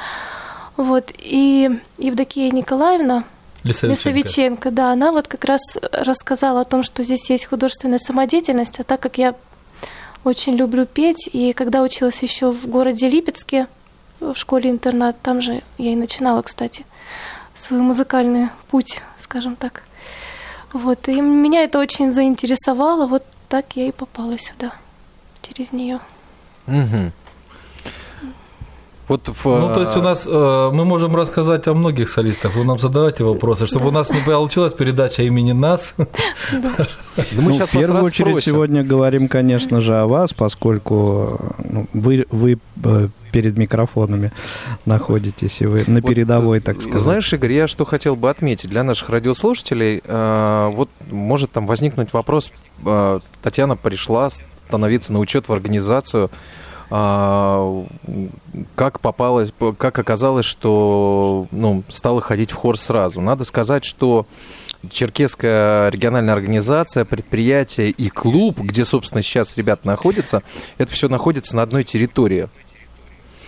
Вот. 0.76 1.12
И 1.18 1.70
Евдокия 1.98 2.50
Николаевна, 2.50 3.24
Лисовиченко. 3.64 4.10
Лисовиченко, 4.10 4.70
да, 4.70 4.92
она 4.92 5.10
вот 5.10 5.26
как 5.26 5.44
раз 5.44 5.60
рассказала 5.90 6.60
о 6.60 6.64
том, 6.64 6.82
что 6.82 7.02
здесь 7.02 7.28
есть 7.30 7.46
художественная 7.46 7.98
самодеятельность, 7.98 8.78
а 8.78 8.84
так 8.84 9.00
как 9.00 9.18
я 9.18 9.34
очень 10.22 10.54
люблю 10.54 10.86
петь, 10.86 11.28
и 11.32 11.52
когда 11.52 11.82
училась 11.82 12.22
еще 12.22 12.52
в 12.52 12.66
городе 12.66 13.08
Липецке, 13.08 13.66
в 14.20 14.34
школе-интернат, 14.36 15.20
там 15.20 15.40
же 15.40 15.62
я 15.78 15.92
и 15.92 15.96
начинала, 15.96 16.42
кстати, 16.42 16.84
свой 17.52 17.80
музыкальный 17.80 18.48
путь, 18.70 19.00
скажем 19.16 19.56
так. 19.56 19.82
Вот, 20.72 21.08
и 21.08 21.20
меня 21.20 21.62
это 21.62 21.78
очень 21.78 22.12
заинтересовало, 22.12 23.06
вот 23.06 23.24
так 23.48 23.76
я 23.76 23.86
и 23.86 23.92
попала 23.92 24.38
сюда, 24.38 24.72
через 25.42 25.72
нее. 25.72 26.00
Угу. 26.66 27.12
Вот 29.08 29.28
в... 29.28 29.44
Ну, 29.44 29.74
то 29.74 29.80
есть 29.80 29.96
у 29.96 30.02
нас 30.02 30.26
э, 30.30 30.70
мы 30.72 30.84
можем 30.84 31.14
рассказать 31.14 31.68
о 31.68 31.74
многих 31.74 32.08
солистах. 32.08 32.54
Вы 32.54 32.64
нам 32.64 32.78
задавайте 32.78 33.22
вопросы, 33.24 33.66
чтобы 33.66 33.88
у 33.88 33.90
нас 33.90 34.10
не 34.10 34.20
получилась 34.20 34.72
передача 34.72 35.22
имени 35.22 35.52
нас. 35.52 35.94
Ну, 37.32 37.52
в 37.52 37.70
первую 37.70 38.04
очередь 38.04 38.42
сегодня 38.42 38.82
говорим, 38.82 39.28
конечно 39.28 39.80
же, 39.80 39.94
о 39.94 40.06
вас, 40.06 40.32
поскольку 40.32 41.38
ну, 41.58 41.86
вы, 41.92 42.26
вы 42.30 42.58
э, 42.82 43.08
перед 43.30 43.56
микрофонами 43.58 44.32
находитесь, 44.86 45.60
и 45.60 45.66
вы 45.66 45.84
на 45.86 46.00
передовой, 46.00 46.60
так 46.60 46.80
сказать. 46.80 47.00
Знаешь, 47.00 47.32
Игорь, 47.32 47.52
я 47.52 47.68
что 47.68 47.84
хотел 47.84 48.16
бы 48.16 48.30
отметить 48.30 48.70
для 48.70 48.82
наших 48.82 49.10
радиослушателей, 49.10 50.02
э, 50.04 50.70
вот 50.72 50.88
может 51.10 51.52
там 51.52 51.66
возникнуть 51.66 52.12
вопрос, 52.12 52.50
Татьяна 53.42 53.76
пришла 53.76 54.30
становиться 54.30 55.12
на 55.12 55.18
учет 55.18 55.48
в 55.48 55.52
организацию. 55.52 56.30
А, 56.90 57.84
как 58.74 59.00
попалось, 59.00 59.52
как 59.78 59.98
оказалось, 59.98 60.46
что 60.46 61.46
ну, 61.50 61.82
стало 61.88 62.20
ходить 62.20 62.50
в 62.50 62.54
хор 62.54 62.78
сразу. 62.78 63.20
Надо 63.20 63.44
сказать, 63.44 63.84
что 63.84 64.26
Черкесская 64.90 65.88
региональная 65.88 66.34
организация, 66.34 67.04
предприятие 67.04 67.90
и 67.90 68.08
клуб, 68.10 68.58
где, 68.60 68.84
собственно, 68.84 69.22
сейчас 69.22 69.56
ребята 69.56 69.86
находятся, 69.86 70.42
это 70.78 70.92
все 70.92 71.08
находится 71.08 71.56
на 71.56 71.62
одной 71.62 71.84
территории. 71.84 72.48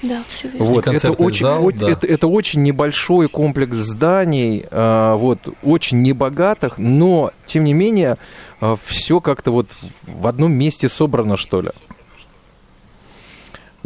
Да, 0.02 0.22
все 0.30 0.48
верно. 0.48 0.66
Вот, 0.66 0.86
это 0.86 1.10
очень, 1.12 1.42
зал, 1.42 1.70
да. 1.72 1.90
это, 1.90 2.06
это 2.06 2.26
очень 2.26 2.62
небольшой 2.62 3.28
комплекс 3.28 3.76
зданий, 3.76 4.64
э, 4.70 5.14
вот, 5.16 5.38
очень 5.62 6.02
небогатых, 6.02 6.78
но, 6.78 7.32
тем 7.46 7.64
не 7.64 7.72
менее, 7.72 8.12
э, 8.12 8.16
а, 8.60 8.76
все 8.84 9.20
как-то 9.20 9.50
вот 9.50 9.68
в 10.02 10.26
одном 10.26 10.52
месте 10.52 10.88
собрано, 10.88 11.36
что 11.36 11.60
ли. 11.62 11.70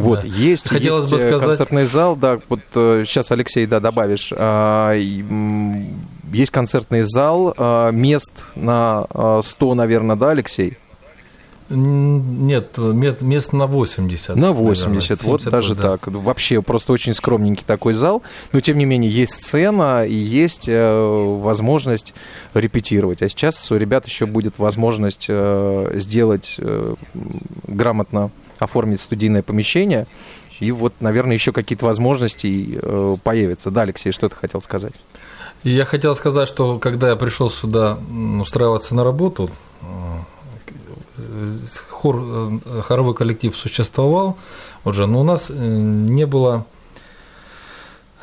Вот, 0.00 0.22
да. 0.22 0.26
есть, 0.26 0.68
Хотелось 0.68 1.10
есть 1.10 1.12
бы 1.12 1.28
э, 1.28 1.30
сказать... 1.30 1.48
концертный 1.48 1.86
зал, 1.86 2.16
да, 2.16 2.38
вот 2.48 2.60
э, 2.74 3.04
сейчас, 3.06 3.30
Алексей, 3.30 3.66
да, 3.66 3.80
добавишь. 3.80 4.32
Э, 4.34 5.00
есть 6.32 6.50
концертный 6.50 7.02
зал, 7.02 7.54
э, 7.56 7.90
мест 7.92 8.32
на 8.54 9.06
э, 9.12 9.40
100, 9.42 9.74
наверное, 9.74 10.16
да, 10.16 10.30
Алексей? 10.30 10.76
Нет, 11.70 12.76
мест 12.78 13.52
на 13.52 13.66
80. 13.66 14.34
На 14.34 14.52
80, 14.52 15.10
наверное, 15.10 15.32
вот 15.32 15.44
даже 15.44 15.76
да. 15.76 15.82
так. 15.96 16.08
Вообще 16.08 16.62
просто 16.62 16.92
очень 16.92 17.14
скромненький 17.14 17.64
такой 17.64 17.94
зал. 17.94 18.22
Но, 18.52 18.58
тем 18.58 18.76
не 18.76 18.86
менее, 18.86 19.08
есть 19.08 19.34
сцена 19.34 20.04
и 20.04 20.14
есть 20.14 20.68
э, 20.68 21.36
возможность 21.40 22.12
репетировать. 22.54 23.22
А 23.22 23.28
сейчас 23.28 23.70
у 23.70 23.76
ребят 23.76 24.04
еще 24.06 24.26
будет 24.26 24.58
возможность 24.58 25.26
э, 25.28 25.92
сделать 25.94 26.56
э, 26.58 26.94
грамотно, 27.68 28.32
оформить 28.60 29.00
студийное 29.00 29.42
помещение. 29.42 30.06
И 30.60 30.72
вот, 30.72 30.94
наверное, 31.00 31.34
еще 31.34 31.52
какие-то 31.52 31.86
возможности 31.86 32.78
э, 32.80 33.16
появятся. 33.22 33.70
Да, 33.70 33.82
Алексей, 33.82 34.12
что 34.12 34.28
ты 34.28 34.36
хотел 34.36 34.60
сказать? 34.60 34.94
Я 35.62 35.84
хотел 35.84 36.14
сказать, 36.14 36.48
что 36.48 36.78
когда 36.78 37.10
я 37.10 37.16
пришел 37.16 37.50
сюда 37.50 37.98
устраиваться 38.40 38.94
на 38.94 39.04
работу, 39.04 39.50
хор, 41.88 42.22
э, 42.22 42.82
хоровой 42.82 43.14
коллектив 43.14 43.56
существовал 43.56 44.36
уже, 44.84 45.06
но 45.06 45.20
у 45.20 45.24
нас 45.24 45.50
э, 45.50 45.54
не 45.54 46.26
было 46.26 46.64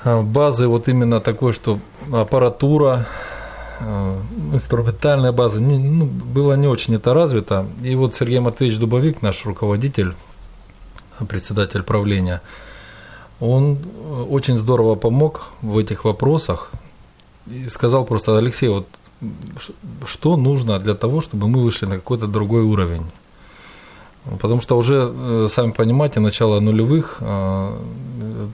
э, 0.03 0.21
базы 0.21 0.67
вот 0.67 0.87
именно 0.87 1.19
такой, 1.21 1.53
что 1.53 1.79
аппаратура, 2.11 3.05
инструментальная 4.53 5.31
база, 5.31 5.61
не, 5.61 5.77
ну, 5.77 6.05
было 6.05 6.53
не 6.53 6.67
очень 6.67 6.95
это 6.95 7.13
развито. 7.13 7.67
И 7.83 7.93
вот 7.95 8.15
Сергей 8.15 8.39
Матвеевич 8.39 8.79
Дубовик, 8.79 9.21
наш 9.21 9.45
руководитель, 9.45 10.15
председатель 11.27 11.83
правления, 11.83 12.41
он 13.39 13.77
очень 14.29 14.57
здорово 14.57 14.95
помог 14.95 15.47
в 15.61 15.77
этих 15.77 16.05
вопросах 16.05 16.71
и 17.47 17.67
сказал 17.67 18.05
просто, 18.05 18.37
Алексей, 18.37 18.69
вот 18.69 18.87
что 20.05 20.37
нужно 20.37 20.79
для 20.79 20.93
того, 20.93 21.21
чтобы 21.21 21.47
мы 21.47 21.63
вышли 21.63 21.85
на 21.85 21.95
какой-то 21.95 22.27
другой 22.27 22.63
уровень. 22.63 23.05
Потому 24.39 24.61
что 24.61 24.77
уже, 24.77 25.11
э, 25.13 25.47
сами 25.49 25.71
понимаете, 25.71 26.19
начало 26.19 26.59
нулевых, 26.59 27.17
э, 27.21 27.77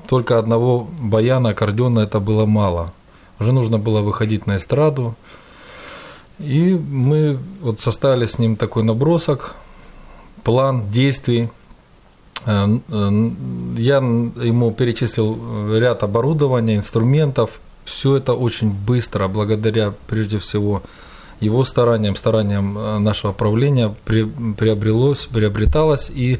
только 0.07 0.37
одного 0.37 0.87
баяна, 1.01 1.49
аккордеона 1.49 2.01
это 2.01 2.19
было 2.19 2.45
мало. 2.45 2.93
Уже 3.39 3.51
нужно 3.51 3.79
было 3.79 4.01
выходить 4.01 4.45
на 4.47 4.57
эстраду. 4.57 5.15
И 6.39 6.75
мы 6.75 7.39
вот 7.61 7.79
составили 7.79 8.27
с 8.27 8.39
ним 8.39 8.55
такой 8.55 8.83
набросок, 8.83 9.55
план 10.43 10.89
действий. 10.89 11.49
Э, 12.45 12.67
я 13.77 13.97
ему 13.97 14.71
перечислил 14.71 15.77
ряд 15.77 16.03
оборудования, 16.03 16.75
инструментов, 16.75 17.49
все 17.85 18.17
это 18.17 18.33
очень 18.33 18.71
быстро, 18.71 19.27
благодаря 19.27 19.93
прежде 20.07 20.39
всего 20.39 20.83
его 21.39 21.63
стараниям, 21.63 22.15
стараниям 22.15 22.77
э, 22.77 22.97
нашего 22.99 23.33
правления 23.33 23.93
приобрелось, 24.05 25.25
приобреталось, 25.25 26.09
и 26.09 26.39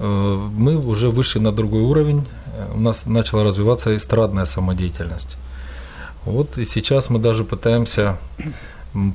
э, 0.00 0.48
мы 0.56 0.76
уже 0.76 1.10
вышли 1.10 1.38
на 1.38 1.52
другой 1.52 1.82
уровень, 1.82 2.26
у 2.74 2.80
нас 2.80 3.06
начала 3.06 3.44
развиваться 3.44 3.96
эстрадная 3.96 4.44
самодеятельность. 4.44 5.36
Вот 6.24 6.56
и 6.56 6.64
сейчас 6.64 7.10
мы 7.10 7.18
даже 7.18 7.44
пытаемся 7.44 8.16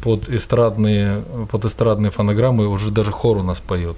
под 0.02 0.30
эстрадные, 0.30 1.24
под 1.50 1.66
эстрадные 1.66 2.12
фонограммы, 2.12 2.68
уже 2.68 2.92
даже 2.92 3.12
хор 3.12 3.38
у 3.38 3.44
нас 3.44 3.60
поет. 3.60 3.98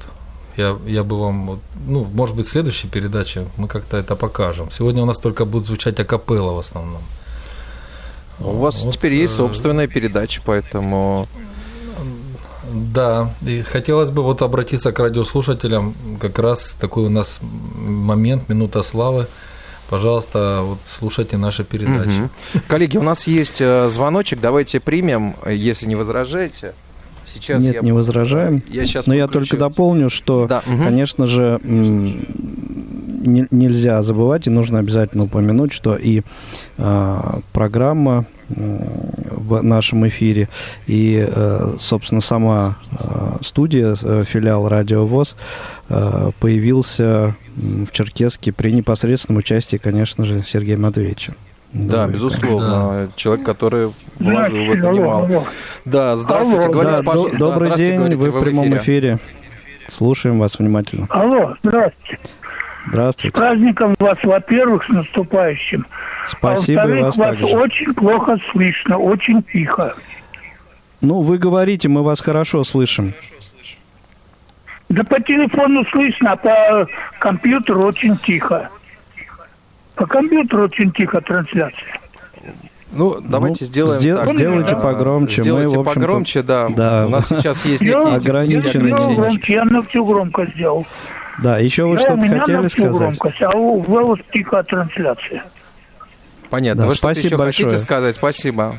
Я, 0.58 0.78
я 0.86 1.04
бы 1.04 1.20
вам, 1.20 1.60
ну, 1.88 2.04
может 2.14 2.36
быть, 2.36 2.46
в 2.46 2.50
следующей 2.50 2.88
передаче 2.88 3.48
мы 3.58 3.68
как-то 3.68 3.98
это 3.98 4.16
покажем. 4.16 4.70
Сегодня 4.72 5.02
у 5.02 5.06
нас 5.06 5.20
только 5.20 5.46
будет 5.46 5.66
звучать 5.66 6.00
акапелла 6.00 6.54
в 6.54 6.60
основном. 6.60 7.02
У 8.40 8.58
вас 8.58 8.84
вот, 8.84 8.94
теперь 8.94 9.14
есть 9.14 9.34
э, 9.34 9.38
собственная 9.38 9.88
передача, 9.88 10.42
поэтому... 10.46 11.28
Да, 12.74 13.34
и 13.46 13.64
хотелось 13.64 14.10
бы 14.10 14.24
вот 14.24 14.42
обратиться 14.42 14.92
к 14.92 15.00
радиослушателям. 15.00 15.94
Как 16.20 16.40
раз 16.40 16.76
такой 16.80 17.06
у 17.06 17.10
нас 17.10 17.40
момент, 17.42 18.50
минута 18.50 18.82
славы. 18.82 19.28
Пожалуйста, 19.90 20.62
вот 20.64 20.78
слушайте 20.86 21.36
наши 21.36 21.66
передачи. 21.66 22.22
Угу. 22.22 22.62
Коллеги, 22.68 22.98
у 22.98 23.04
нас 23.04 23.28
есть 23.28 23.60
э, 23.60 23.90
звоночек, 23.90 24.40
давайте 24.40 24.80
примем, 24.80 25.36
если 25.46 25.86
не 25.86 25.96
возражаете. 25.96 26.74
Сейчас 27.34 27.64
Нет, 27.64 27.76
я... 27.76 27.82
не 27.82 27.92
возражаем. 27.92 28.62
Я 28.70 28.86
сейчас 28.86 29.08
Но 29.08 29.14
подключу. 29.14 29.20
я 29.20 29.28
только 29.28 29.58
дополню, 29.58 30.10
что, 30.10 30.48
да, 30.48 30.62
угу. 30.66 30.84
конечно 30.84 31.28
же, 31.28 31.60
не, 31.64 33.48
нельзя 33.52 34.02
забывать 34.04 34.48
и 34.48 34.50
нужно 34.50 34.80
обязательно 34.80 35.24
упомянуть, 35.24 35.72
что 35.74 35.96
и 35.96 36.22
э, 36.78 37.20
программа 37.54 38.26
в 38.50 39.62
нашем 39.62 40.08
эфире. 40.08 40.50
И, 40.88 41.26
э, 41.28 41.76
собственно, 41.80 42.22
сама 42.22 42.78
э, 42.92 43.38
студия, 43.44 43.96
э, 44.02 44.24
филиал 44.28 44.68
Радио 44.68 45.06
ВОЗ, 45.06 45.36
появился 46.40 47.36
в 47.58 47.92
Черкеске 47.92 48.54
при 48.54 48.72
непосредственном 48.72 49.40
участии, 49.40 49.76
конечно 49.76 50.24
же, 50.24 50.42
Сергея 50.48 50.78
Матвеевича. 50.78 51.34
Да, 51.74 52.04
Добрый, 52.04 52.14
безусловно. 52.14 52.70
Да. 52.70 53.08
Человек, 53.18 53.46
который 53.46 53.92
вложил 54.22 54.58
в 54.58 54.70
это 54.70 54.92
немало. 54.92 55.46
Да, 55.86 56.16
здравствуйте, 56.16 56.66
Алло. 56.66 56.74
говорите, 56.74 56.98
да, 56.98 57.04
пожалуйста. 57.04 57.38
Добрый 57.38 57.70
да, 57.70 57.76
день, 57.76 57.98
говорите, 57.98 58.22
вы 58.22 58.32
в 58.32 58.44
прямом 58.44 58.66
эфире. 58.66 58.80
эфире. 58.80 59.20
Слушаем 59.90 60.40
вас 60.40 60.58
внимательно. 60.60 61.08
Алло, 61.10 61.56
здравствуйте. 61.64 62.20
Здравствуйте. 62.88 63.36
С 63.36 63.40
праздником 63.40 63.96
вас, 64.00 64.18
во-первых, 64.24 64.86
с 64.86 64.90
наступающим. 64.90 65.86
Спасибо, 66.28 66.82
а 66.82 66.86
во-вторых, 66.86 67.06
вас, 67.06 67.18
вас 67.18 67.28
также. 67.28 67.58
очень 67.58 67.94
плохо 67.94 68.38
слышно, 68.52 68.98
очень 68.98 69.44
тихо. 69.44 69.96
Ну, 71.02 71.22
вы 71.22 71.38
говорите, 71.38 71.90
мы 71.90 72.04
вас 72.04 72.22
хорошо 72.22 72.64
слышим. 72.64 73.14
Да 74.90 75.04
по 75.04 75.22
телефону 75.22 75.86
слышно, 75.92 76.34
а 76.34 76.36
по 76.36 76.88
компьютеру 77.20 77.84
очень 77.84 78.18
тихо. 78.18 78.70
По 79.96 80.06
компьютеру 80.06 80.66
очень 80.66 80.92
тихо 80.92 81.22
трансляция. 81.22 82.01
Ну, 82.92 83.22
давайте 83.22 83.64
ну, 83.64 83.68
сделаем 83.68 84.00
сдел- 84.02 84.18
так. 84.18 84.34
Сделайте 84.36 84.76
погромче. 84.76 85.42
Сделайте 85.42 85.78
Мы, 85.78 85.84
погромче, 85.84 86.44
да. 86.44 86.70
да. 86.70 87.06
У 87.08 87.10
нас 87.10 87.28
сейчас 87.30 87.66
есть 87.66 87.82
некие 87.82 88.16
ограниченные 88.16 88.94
громче, 88.94 89.54
Я 89.54 89.66
на 89.66 89.82
всю 89.84 90.06
громко 90.06 90.46
сделал. 90.56 90.86
Да, 91.42 91.58
еще 91.58 91.86
вы 91.86 91.98
что-то 91.98 92.28
хотели 92.28 92.68
сказать? 92.68 92.98
громкость, 92.98 93.42
а 93.42 93.58
у 93.58 93.80
вас 93.82 94.20
тихо 94.34 94.64
трансляция. 94.64 95.44
Понятно. 96.50 96.84
Да, 96.84 96.90
вы 96.90 96.96
что-то 96.96 97.20
еще 97.20 97.38
большое. 97.38 97.70
хотите 97.70 97.82
сказать? 97.82 98.16
Спасибо. 98.16 98.76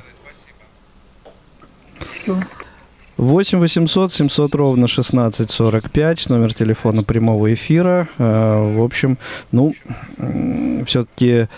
8 3.16 3.58
800 3.60 4.12
700 4.12 4.54
ровно 4.54 4.84
1645, 4.86 6.28
номер 6.28 6.54
телефона 6.54 7.02
прямого 7.02 7.52
эфира. 7.52 8.08
Э, 8.18 8.74
в 8.76 8.82
общем, 8.82 9.18
ну, 9.52 9.74
все-таки 10.86 11.48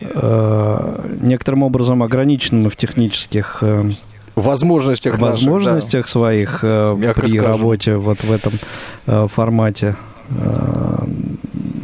э, 0.00 1.16
некоторым 1.20 1.62
образом 1.62 2.02
ограничены 2.02 2.64
мы 2.64 2.70
в 2.70 2.76
технических 2.76 3.58
э, 3.62 3.90
возможностях, 4.34 5.18
возможностях 5.18 6.06
наших, 6.06 6.06
да. 6.06 6.10
своих 6.10 6.62
Мягко 6.62 7.20
при 7.20 7.28
скажем. 7.28 7.46
работе 7.46 7.96
вот 7.96 8.22
в 8.22 8.32
этом 8.32 9.28
формате 9.28 9.96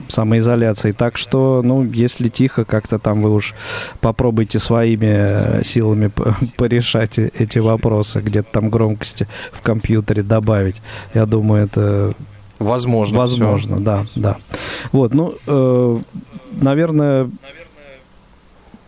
самоизоляции. 0.08 0.92
Так 0.92 1.16
что, 1.16 1.62
ну, 1.62 1.84
если 1.84 2.28
тихо, 2.28 2.64
как-то 2.64 2.98
там 2.98 3.22
вы 3.22 3.32
уж 3.32 3.54
попробуйте 4.00 4.58
своими 4.58 5.06
э, 5.10 5.64
силами 5.64 6.10
порешать 6.56 7.18
эти 7.18 7.58
вопросы, 7.58 8.20
где-то 8.20 8.48
там 8.52 8.70
громкости 8.70 9.26
в 9.52 9.60
компьютере 9.60 10.22
добавить. 10.22 10.82
Я 11.14 11.26
думаю, 11.26 11.64
это 11.64 12.14
возможно. 12.58 13.18
Возможно, 13.18 13.76
все. 13.76 13.84
да, 13.84 14.04
да. 14.14 14.36
Вот, 14.92 15.14
ну, 15.14 15.34
э, 15.46 15.98
наверное, 16.60 17.30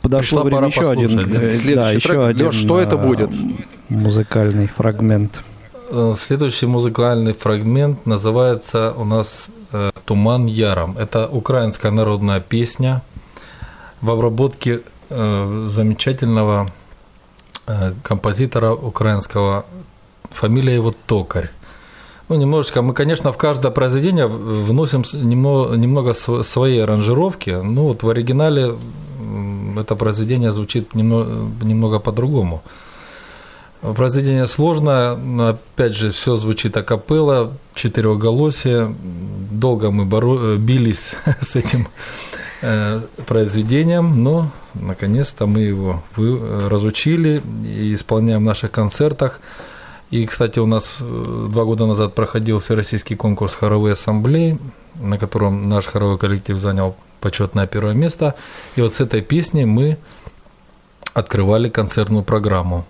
подошло 0.06 0.42
Пришла 0.42 0.60
время 0.60 0.68
еще 0.68 0.90
один, 0.90 1.16
да? 1.16 1.40
Э, 1.40 1.74
да, 1.74 1.90
еще 1.90 2.08
трек. 2.08 2.20
один. 2.20 2.46
Леш, 2.46 2.54
что 2.54 2.78
это 2.78 2.96
будет? 2.96 3.30
Музыкальный 3.88 4.68
фрагмент. 4.68 5.40
э, 5.90 6.14
следующий 6.18 6.66
музыкальный 6.66 7.32
фрагмент 7.32 8.06
называется 8.06 8.92
у 8.96 9.04
нас 9.04 9.48
э, 9.72 9.90
«Туман 10.04 10.46
яром». 10.46 10.96
Это 10.98 11.26
украинская 11.26 11.92
народная 11.92 12.40
песня 12.40 13.02
в 14.00 14.10
обработке 14.10 14.80
замечательного 15.08 16.70
композитора 18.02 18.72
украинского, 18.72 19.64
фамилия 20.30 20.74
его 20.74 20.92
Токарь. 21.06 21.50
Ну, 22.28 22.36
немножечко, 22.36 22.82
мы, 22.82 22.92
конечно, 22.92 23.30
в 23.30 23.36
каждое 23.36 23.70
произведение 23.70 24.26
вносим 24.26 25.04
немного, 25.14 25.76
немного 25.76 26.12
своей 26.12 26.82
аранжировки. 26.82 27.50
Ну, 27.50 27.82
вот 27.82 28.02
в 28.02 28.08
оригинале 28.08 28.74
это 29.78 29.96
произведение 29.96 30.52
звучит 30.52 30.94
немного, 30.94 31.30
немного 31.64 31.98
по-другому. 31.98 32.62
Произведение 33.80 34.46
сложное, 34.46 35.16
опять 35.50 35.94
же, 35.94 36.10
все 36.10 36.36
звучит 36.36 36.76
акапелла, 36.76 37.52
четырехголосие. 37.74 38.94
Долго 39.50 39.90
мы 39.90 40.04
боро... 40.06 40.56
бились 40.56 41.12
с 41.40 41.56
этим 41.56 41.86
э, 42.62 43.00
произведением, 43.26 44.24
но 44.24 44.50
наконец-то 44.74 45.46
мы 45.46 45.60
его 45.60 46.02
разучили 46.68 47.42
и 47.64 47.94
исполняем 47.94 48.40
в 48.40 48.44
наших 48.44 48.70
концертах. 48.70 49.40
И, 50.10 50.24
кстати, 50.24 50.58
у 50.58 50.66
нас 50.66 50.96
э, 51.00 51.48
два 51.50 51.64
года 51.64 51.86
назад 51.86 52.14
проходил 52.14 52.60
всероссийский 52.60 53.16
конкурс 53.16 53.54
хоровой 53.54 53.92
ассамблеи, 53.92 54.58
на 54.94 55.18
котором 55.18 55.68
наш 55.68 55.86
хоровой 55.86 56.16
коллектив 56.16 56.58
занял 56.58 56.96
почетное 57.20 57.66
первое 57.66 57.94
место. 57.94 58.34
И 58.76 58.80
вот 58.80 58.94
с 58.94 59.00
этой 59.00 59.22
песней 59.22 59.64
мы 59.64 59.98
открывали 61.14 61.68
концертную 61.68 62.24
программу. 62.24 62.84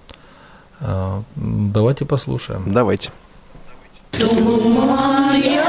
А, 0.80 1.22
давайте 1.36 2.04
послушаем. 2.04 2.64
Давайте. 2.66 3.10
Думаю, 4.12 5.65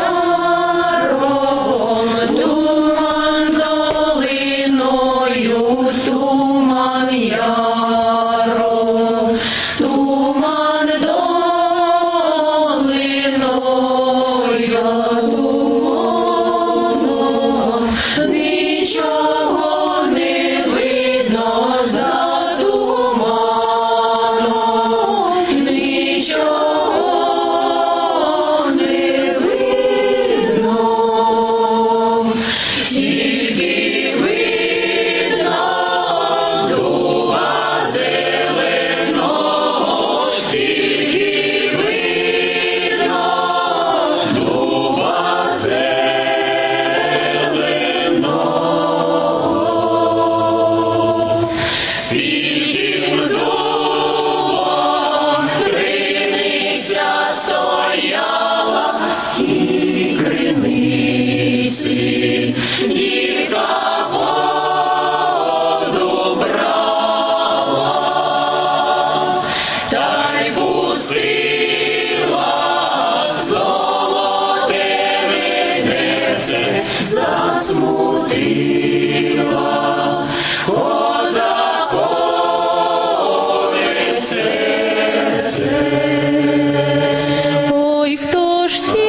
Stay. 88.77 89.06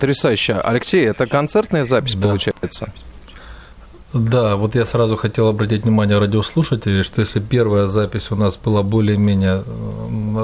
Потрясающе. 0.00 0.54
Алексей, 0.54 1.04
это 1.04 1.26
концертная 1.26 1.84
запись 1.84 2.14
да. 2.14 2.28
получается? 2.28 2.92
Да, 4.12 4.56
вот 4.56 4.74
я 4.74 4.84
сразу 4.84 5.16
хотел 5.16 5.46
обратить 5.46 5.84
внимание 5.84 6.18
радиослушателей, 6.18 7.04
что 7.04 7.20
если 7.20 7.38
первая 7.38 7.86
запись 7.86 8.32
у 8.32 8.36
нас 8.36 8.56
была 8.56 8.82
более-менее 8.82 9.62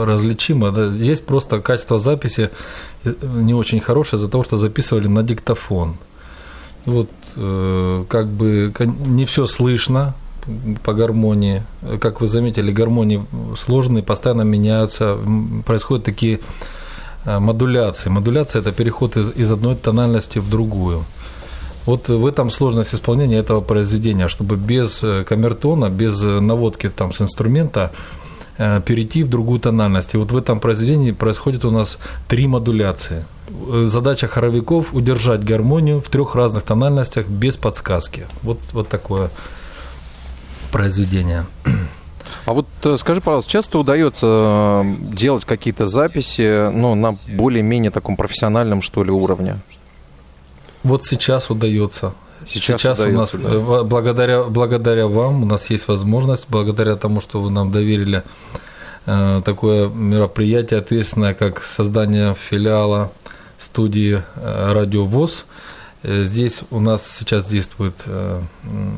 различима, 0.04 0.70
да, 0.70 0.86
здесь 0.86 1.20
просто 1.20 1.60
качество 1.60 1.98
записи 1.98 2.50
э, 3.04 3.14
не 3.22 3.54
очень 3.54 3.80
хорошее 3.80 4.18
из-за 4.18 4.28
того, 4.28 4.44
что 4.44 4.56
записывали 4.56 5.08
на 5.08 5.22
диктофон. 5.22 5.96
И 6.86 6.90
вот 6.90 7.10
э, 7.36 8.04
как 8.08 8.28
бы 8.28 8.72
не 9.06 9.24
все 9.24 9.46
слышно 9.46 10.14
по 10.84 10.92
гармонии. 10.92 11.62
Как 12.00 12.20
вы 12.20 12.28
заметили, 12.28 12.70
гармонии 12.70 13.26
сложные, 13.56 14.04
постоянно 14.04 14.42
меняются, 14.42 15.18
происходят 15.64 16.04
такие 16.04 16.38
модуляции. 17.26 18.10
Модуляция– 18.10 18.62
это 18.62 18.72
переход 18.72 19.16
из, 19.16 19.30
из 19.36 19.50
одной 19.50 19.74
тональности 19.74 20.38
в 20.40 20.48
другую. 20.48 21.04
Вот 21.86 22.08
в 22.08 22.26
этом 22.26 22.50
сложность 22.50 22.94
исполнения 22.94 23.38
этого 23.38 23.60
произведения, 23.60 24.28
чтобы 24.28 24.56
без 24.56 25.02
э, 25.04 25.24
камертона, 25.24 25.88
без 25.88 26.20
наводки 26.22 26.88
там 26.88 27.12
с 27.12 27.20
инструмента 27.20 27.92
э, 28.58 28.80
перейти 28.84 29.22
в 29.22 29.28
другую 29.28 29.60
тональность. 29.60 30.14
И 30.14 30.18
вот 30.18 30.32
в 30.32 30.36
этом 30.36 30.58
произведении 30.58 31.12
происходит 31.12 31.64
у 31.64 31.70
нас 31.70 31.98
три 32.28 32.48
модуляции. 32.48 33.24
Задача 33.84 34.26
хоровиков– 34.26 34.86
удержать 34.92 35.44
гармонию 35.44 36.00
в 36.00 36.08
трех 36.08 36.34
разных 36.34 36.64
тональностях 36.64 37.28
без 37.28 37.56
подсказки. 37.56 38.26
Вот, 38.42 38.58
вот 38.72 38.88
такое 38.88 39.30
произведение. 40.72 41.44
А 42.46 42.52
вот 42.52 42.66
э, 42.84 42.96
скажи, 42.96 43.20
пожалуйста, 43.20 43.50
часто 43.50 43.78
удается 43.78 44.82
э, 44.84 44.94
делать 45.00 45.44
какие-то 45.44 45.88
записи 45.88 46.70
ну, 46.70 46.94
на 46.94 47.16
более-менее 47.26 47.90
таком 47.90 48.16
профессиональном, 48.16 48.82
что 48.82 49.02
ли, 49.02 49.10
уровне? 49.10 49.58
Вот 50.84 51.04
сейчас 51.04 51.50
удается. 51.50 52.14
Сейчас, 52.46 52.80
сейчас 52.80 53.00
удается, 53.00 53.16
у 53.16 53.20
нас, 53.20 53.34
да. 53.34 53.80
Э, 53.80 53.82
благодаря, 53.82 54.44
благодаря 54.44 55.08
вам, 55.08 55.42
у 55.42 55.46
нас 55.46 55.70
есть 55.70 55.88
возможность, 55.88 56.46
благодаря 56.48 56.94
тому, 56.94 57.20
что 57.20 57.42
вы 57.42 57.50
нам 57.50 57.70
доверили 57.70 58.22
такое 59.04 59.88
мероприятие 59.88 60.80
ответственное, 60.80 61.32
как 61.32 61.62
создание 61.62 62.34
филиала 62.34 63.12
студии 63.56 64.22
«Радио 64.34 65.04
ВОЗ», 65.04 65.46
Здесь 66.02 66.60
у 66.70 66.78
нас 66.78 67.02
сейчас 67.18 67.46
действует 67.46 67.94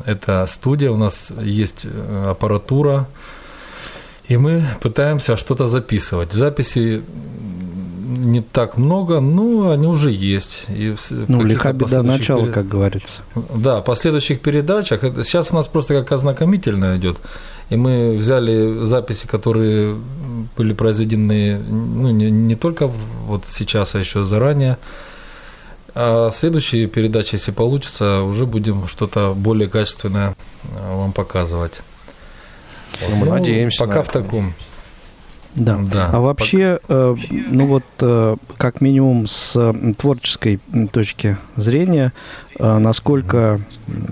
эта 0.05 0.45
студия, 0.47 0.91
у 0.91 0.97
нас 0.97 1.31
есть 1.41 1.85
аппаратура, 2.25 3.07
и 4.29 4.37
мы 4.37 4.63
пытаемся 4.79 5.35
что-то 5.37 5.67
записывать. 5.67 6.31
Записи 6.31 7.01
не 8.19 8.41
так 8.41 8.77
много, 8.77 9.19
но 9.19 9.71
они 9.71 9.87
уже 9.87 10.11
есть. 10.11 10.65
И 10.69 10.95
ну, 11.27 11.43
лиха 11.43 11.73
беда 11.73 12.03
начала, 12.03 12.41
перед... 12.41 12.53
как 12.53 12.67
говорится. 12.67 13.21
Да, 13.55 13.81
последующих 13.81 14.39
передачах, 14.39 15.01
сейчас 15.01 15.51
у 15.51 15.55
нас 15.55 15.67
просто 15.67 15.93
как 15.93 16.11
ознакомительно 16.11 16.95
идет, 16.97 17.17
и 17.71 17.75
мы 17.75 18.17
взяли 18.17 18.85
записи, 18.85 19.25
которые 19.25 19.95
были 20.57 20.73
произведены 20.73 21.57
ну, 21.57 22.11
не, 22.11 22.29
не 22.29 22.55
только 22.55 22.87
вот 23.25 23.43
сейчас, 23.47 23.95
а 23.95 23.99
еще 23.99 24.25
заранее. 24.25 24.77
А 25.95 26.29
следующие 26.31 26.87
передачи, 26.87 27.35
если 27.35 27.51
получится, 27.51 28.21
уже 28.21 28.45
будем 28.45 28.87
что-то 28.87 29.33
более 29.35 29.67
качественное 29.67 30.35
а, 30.75 30.97
вам 30.97 31.13
показывать. 31.13 31.81
Вот, 33.01 33.15
мы 33.15 33.25
ну, 33.25 33.31
надеемся. 33.31 33.85
Пока 33.85 34.03
в 34.03 34.09
таком. 34.09 34.53
Да. 35.55 35.79
да. 35.79 36.09
А 36.13 36.19
вообще, 36.19 36.79
э, 36.87 37.15
ну 37.29 37.65
вот, 37.65 37.83
э, 38.01 38.35
как 38.57 38.81
минимум 38.81 39.27
с 39.27 39.73
творческой 39.97 40.59
точки 40.91 41.37
зрения, 41.55 42.13
э, 42.57 42.77
насколько 42.77 43.59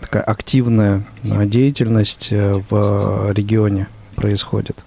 такая 0.01 0.23
активная 0.23 1.03
э, 1.23 1.45
деятельность 1.45 2.29
э, 2.31 2.61
в 2.69 3.31
регионе 3.33 3.87
происходит? 4.15 4.83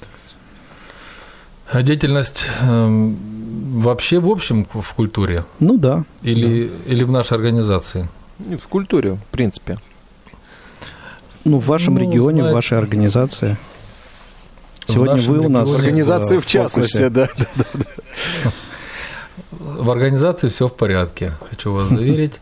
Деятельность 1.73 2.47
э, 2.61 3.13
вообще 3.75 4.19
в 4.19 4.29
общем 4.29 4.67
в 4.73 4.93
культуре? 4.95 5.45
Ну 5.61 5.79
да. 5.79 6.05
Или, 6.23 6.69
да. 6.69 6.93
или 6.93 7.05
в 7.05 7.13
нашей 7.13 7.35
организации? 7.35 8.09
В 8.39 8.67
культуре, 8.69 9.13
в 9.13 9.25
принципе. 9.31 9.79
Ну, 11.45 11.59
в 11.59 11.67
вашем 11.67 11.95
ну, 11.95 12.01
регионе, 12.01 12.39
знаете, 12.39 12.53
в 12.53 12.55
вашей 12.55 12.79
организации. 12.79 13.57
Сегодня 14.93 15.23
вы 15.23 15.39
у 15.39 15.49
нас... 15.49 15.75
Организации 15.75 16.39
в, 16.39 16.45
в 16.45 16.47
частности, 16.47 17.09
да, 17.09 17.29
да, 17.37 17.47
да. 17.75 18.53
В 19.53 19.91
организации 19.91 20.49
все 20.49 20.69
в 20.69 20.75
порядке, 20.75 21.33
хочу 21.49 21.73
вас 21.73 21.89
заверить. 21.89 22.41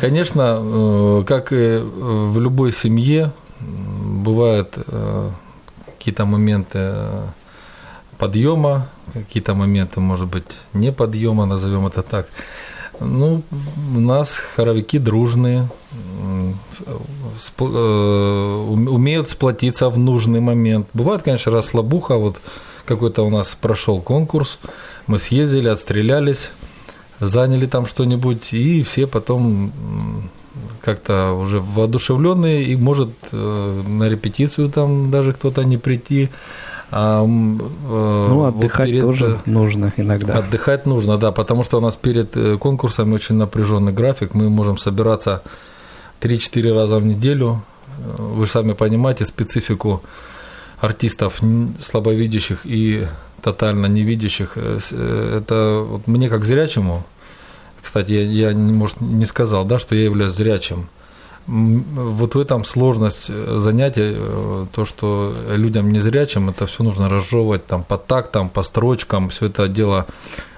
Конечно, 0.00 0.58
э, 0.60 1.24
как 1.26 1.52
и 1.52 1.80
в 1.82 2.38
любой 2.40 2.72
семье, 2.72 3.32
бывают 3.60 4.74
э, 4.76 5.30
какие-то 5.86 6.24
моменты 6.24 6.78
э, 6.78 7.22
подъема, 8.18 8.88
какие-то 9.12 9.54
моменты, 9.54 10.00
может 10.00 10.28
быть, 10.28 10.56
не 10.72 10.92
подъема, 10.92 11.46
назовем 11.46 11.86
это 11.86 12.02
так. 12.02 12.26
Ну, 13.00 13.42
у 13.96 14.00
нас 14.00 14.36
хоровики 14.56 14.98
дружные, 14.98 15.68
умеют 17.58 19.28
сплотиться 19.28 19.88
в 19.88 19.98
нужный 19.98 20.40
момент. 20.40 20.88
Бывает, 20.94 21.22
конечно, 21.22 21.52
расслабуха. 21.52 22.16
Вот 22.16 22.36
какой-то 22.84 23.22
у 23.22 23.30
нас 23.30 23.56
прошел 23.60 24.00
конкурс, 24.00 24.58
мы 25.06 25.18
съездили, 25.18 25.68
отстрелялись, 25.68 26.50
заняли 27.20 27.66
там 27.66 27.86
что-нибудь, 27.86 28.52
и 28.52 28.82
все 28.82 29.06
потом 29.06 29.72
как-то 30.82 31.32
уже 31.32 31.60
воодушевленные, 31.60 32.64
и 32.64 32.76
может 32.76 33.10
э, 33.30 33.82
на 33.86 34.08
репетицию 34.08 34.70
там 34.70 35.10
даже 35.10 35.32
кто-то 35.32 35.62
не 35.62 35.76
прийти. 35.76 36.30
А, 36.90 37.22
э, 37.22 37.26
ну, 37.26 38.44
отдыхать 38.44 38.78
вот 38.78 38.86
перед, 38.86 39.02
тоже 39.02 39.38
нужно 39.46 39.92
иногда. 39.96 40.38
Отдыхать 40.38 40.86
нужно, 40.86 41.18
да, 41.18 41.30
потому 41.30 41.62
что 41.62 41.78
у 41.78 41.80
нас 41.80 41.96
перед 41.96 42.58
конкурсом 42.58 43.12
очень 43.12 43.36
напряженный 43.36 43.92
график, 43.92 44.34
мы 44.34 44.48
можем 44.50 44.78
собираться 44.78 45.42
3-4 46.20 46.74
раза 46.74 46.98
в 46.98 47.06
неделю. 47.06 47.62
Вы 48.18 48.46
сами 48.46 48.72
понимаете 48.72 49.24
специфику 49.24 50.02
артистов 50.80 51.40
слабовидящих 51.80 52.60
и 52.64 53.06
тотально 53.42 53.86
невидящих. 53.86 54.52
Э, 54.56 54.78
э, 54.92 55.38
это 55.38 55.84
вот 55.86 56.06
мне 56.06 56.28
как 56.28 56.44
зрячему, 56.44 57.04
кстати, 57.82 58.12
я, 58.12 58.50
я 58.50 58.56
может, 58.56 59.00
не 59.00 59.26
сказал, 59.26 59.64
да, 59.64 59.78
что 59.78 59.94
я 59.94 60.04
являюсь 60.04 60.32
зрячим. 60.32 60.88
Вот 61.46 62.34
в 62.34 62.38
этом 62.38 62.64
сложность 62.64 63.26
э, 63.28 63.56
занятия, 63.58 64.14
то, 64.72 64.84
что 64.84 65.34
людям 65.48 65.90
незрячим, 65.90 66.50
это 66.50 66.66
все 66.66 66.84
нужно 66.84 67.08
разжевывать 67.08 67.66
там 67.66 67.82
по 67.82 67.96
тактам, 67.96 68.48
по 68.48 68.62
строчкам, 68.62 69.30
все 69.30 69.46
это 69.46 69.68
дело 69.68 70.06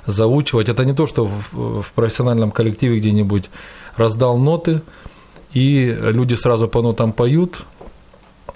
заучивать. 0.06 0.68
Это 0.68 0.84
не 0.84 0.94
то, 0.94 1.06
что 1.06 1.26
в, 1.26 1.82
в 1.82 1.92
профессиональном 1.94 2.50
коллективе 2.50 2.98
где-нибудь 2.98 3.50
раздал 3.96 4.36
ноты, 4.36 4.82
и 5.52 5.96
люди 6.00 6.34
сразу 6.34 6.68
по 6.68 6.82
нотам 6.82 7.12
поют, 7.12 7.64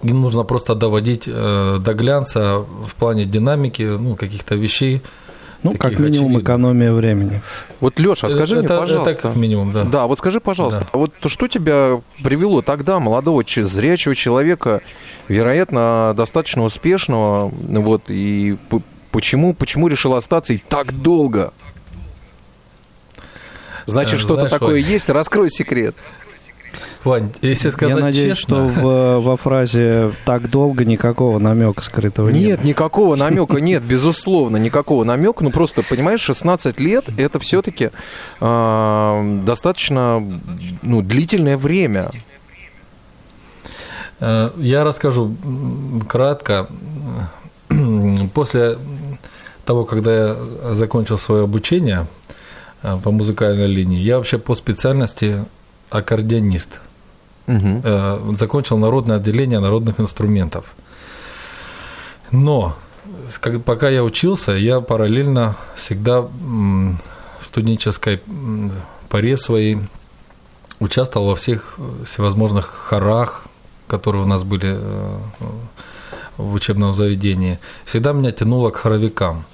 им 0.02 0.20
нужно 0.20 0.44
просто 0.44 0.74
доводить 0.74 1.24
э, 1.26 1.78
до 1.80 1.94
глянца 1.94 2.58
в 2.58 2.94
плане 2.96 3.24
динамики, 3.24 3.82
ну, 3.82 4.14
каких-то 4.16 4.54
вещей. 4.54 5.02
Ну, 5.62 5.72
как 5.72 5.98
минимум 5.98 6.26
очевидных. 6.26 6.42
экономия 6.42 6.92
времени. 6.92 7.40
Вот, 7.80 7.98
Леша, 7.98 8.28
скажи 8.28 8.56
это, 8.56 8.74
мне, 8.74 8.78
пожалуйста. 8.78 9.10
Это 9.10 9.20
как 9.20 9.36
минимум, 9.36 9.72
да. 9.72 9.84
Да, 9.84 10.06
вот 10.06 10.18
скажи, 10.18 10.38
пожалуйста, 10.38 10.80
да. 10.80 10.86
а 10.92 10.98
вот 10.98 11.12
что 11.26 11.48
тебя 11.48 12.00
привело 12.22 12.62
тогда, 12.62 13.00
молодого 13.00 13.42
зрячего 13.44 14.14
человека, 14.14 14.80
вероятно, 15.28 16.14
достаточно 16.16 16.62
успешного, 16.62 17.48
вот, 17.48 18.02
и 18.08 18.56
почему, 19.10 19.54
почему 19.54 19.88
решил 19.88 20.14
остаться 20.14 20.52
и 20.52 20.58
так 20.58 20.92
долго? 20.92 21.52
Значит, 23.86 24.16
э, 24.16 24.18
что-то 24.18 24.48
такое 24.48 24.76
есть? 24.76 25.08
Раскрой 25.08 25.50
секрет. 25.50 25.96
Вань, 27.06 27.32
если 27.40 27.70
сказать 27.70 27.96
Я 27.96 28.02
надеюсь, 28.02 28.36
честно... 28.36 28.68
что 28.68 28.80
в, 28.80 29.20
во 29.20 29.36
фразе 29.36 30.10
«так 30.24 30.50
долго» 30.50 30.84
никакого 30.84 31.38
намека 31.38 31.80
скрытого 31.80 32.30
нет. 32.30 32.42
Нет, 32.42 32.64
никакого 32.64 33.14
намека 33.14 33.60
нет, 33.60 33.84
безусловно, 33.84 34.56
никакого 34.56 35.04
намека. 35.04 35.44
Ну, 35.44 35.50
просто, 35.50 35.82
понимаешь, 35.82 36.20
16 36.20 36.80
лет– 36.80 37.04
это 37.16 37.38
все-таки 37.38 37.90
э, 38.40 39.40
достаточно 39.44 40.20
ну, 40.82 41.02
длительное 41.02 41.56
время. 41.56 42.10
Э, 44.18 44.50
я 44.56 44.82
расскажу 44.82 45.36
кратко. 46.08 46.66
После 48.34 48.78
того, 49.64 49.84
когда 49.84 50.12
я 50.12 50.36
закончил 50.72 51.18
свое 51.18 51.44
обучение 51.44 52.08
э, 52.82 52.98
по 53.02 53.12
музыкальной 53.12 53.68
линии, 53.68 54.00
я 54.00 54.16
вообще 54.16 54.38
по 54.38 54.56
специальности 54.56 55.44
аккордеонист. 55.90 56.80
Угу. 57.46 58.36
Закончил 58.36 58.78
народное 58.78 59.16
отделение 59.16 59.60
народных 59.60 60.00
инструментов. 60.00 60.64
Но 62.32 62.76
пока 63.64 63.88
я 63.88 64.02
учился, 64.02 64.52
я 64.52 64.80
параллельно 64.80 65.56
всегда 65.76 66.22
в 66.22 66.98
студенческой 67.46 68.20
паре 69.08 69.36
своей 69.36 69.78
участвовал 70.80 71.28
во 71.28 71.36
всех 71.36 71.78
всевозможных 72.04 72.66
хорах, 72.66 73.44
которые 73.86 74.24
у 74.24 74.26
нас 74.26 74.42
были 74.42 74.76
э, 74.78 75.18
в 76.36 76.52
учебном 76.52 76.94
заведении. 76.94 77.58
Всегда 77.84 78.12
меня 78.12 78.32
тянуло 78.32 78.70
к 78.70 78.76
хоровикам. 78.76 79.44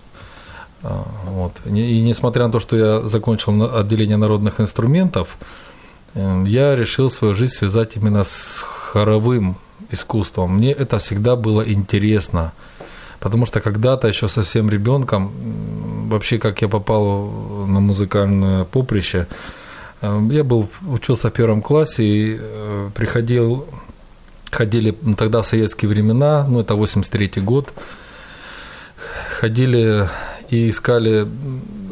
А, 0.83 1.05
вот. 1.27 1.53
И 1.67 2.01
несмотря 2.01 2.47
на 2.47 2.53
то, 2.53 2.59
что 2.59 2.77
я 2.77 3.01
закончил 3.03 3.77
отделение 3.77 4.17
народных 4.17 4.61
инструментов, 4.61 5.37
я 6.15 6.77
решил 6.77 7.11
свою 7.11 7.35
жизнь 7.35 7.55
связать 7.55 7.97
именно 7.97 8.25
с 8.25 8.63
хоровым 8.93 9.57
искусством. 9.91 10.57
Мне 10.57 10.73
это 10.73 10.99
всегда 10.99 11.37
было 11.37 11.63
интересно, 11.63 12.53
потому 13.21 13.47
что 13.47 13.61
когда-то 13.61 14.09
еще 14.09 14.29
совсем 14.29 14.71
ребенком, 14.71 15.33
вообще 16.09 16.39
как 16.39 16.63
я 16.63 16.69
попал 16.69 17.31
на 17.67 17.81
музыкальное 17.81 18.65
поприще, 18.65 19.27
эм, 20.03 20.31
я 20.31 20.45
был 20.45 20.69
учился 20.89 21.29
в 21.29 21.33
первом 21.33 21.63
классе 21.63 22.05
и 22.05 22.39
э, 22.41 22.91
приходил, 22.95 23.67
ходили 24.51 24.97
тогда 25.17 25.41
в 25.41 25.47
советские 25.47 25.89
времена, 25.89 26.47
ну 26.49 26.61
это 26.61 26.75
83 26.75 27.43
год, 27.43 27.73
ходили 29.41 30.09
и 30.51 30.69
искали 30.69 31.27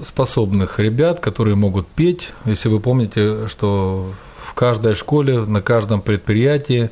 способных 0.02 0.78
ребят, 0.78 1.20
которые 1.20 1.56
могут 1.56 1.86
петь. 1.86 2.30
Если 2.44 2.68
вы 2.68 2.80
помните, 2.80 3.48
что 3.48 4.12
в 4.38 4.54
каждой 4.54 4.94
школе, 4.94 5.40
на 5.40 5.62
каждом 5.62 6.00
предприятии 6.00 6.90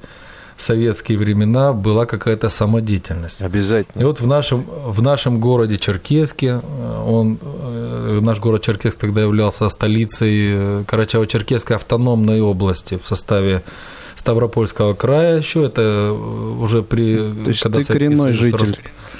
в 0.56 0.62
советские 0.62 1.18
времена 1.18 1.72
была 1.72 2.04
какая-то 2.04 2.48
самодеятельность. 2.48 3.40
Обязательно. 3.40 4.00
И 4.00 4.04
вот 4.04 4.20
в 4.20 4.26
нашем, 4.26 4.64
в 4.64 5.00
нашем 5.02 5.38
городе 5.38 5.78
Черкеске, 5.78 6.60
он, 7.06 7.38
э, 7.40 8.18
наш 8.20 8.40
город 8.40 8.62
Черкесск 8.62 8.98
тогда 8.98 9.20
являлся 9.20 9.68
столицей 9.68 10.48
э, 10.50 10.84
Карачаево-Черкесской 10.86 11.76
автономной 11.76 12.40
области 12.40 12.98
в 13.00 13.06
составе 13.06 13.62
Ставропольского 14.16 14.94
края 14.94 15.38
еще, 15.38 15.64
это 15.64 15.80
э, 15.80 16.10
уже 16.60 16.82
при... 16.82 17.16
То 17.44 17.50
есть 17.50 17.62
ты 17.62 17.84
коренной 17.84 18.32
житель 18.32 18.58
рас... 18.58 18.72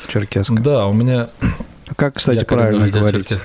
Черкеска? 0.09 0.61
Да, 0.61 0.87
у 0.87 0.93
меня 0.93 1.29
как, 1.97 2.17
кстати, 2.17 2.39
Я 2.39 2.45
правильно 2.45 2.89
говорить? 2.89 3.29
Черкес. 3.29 3.43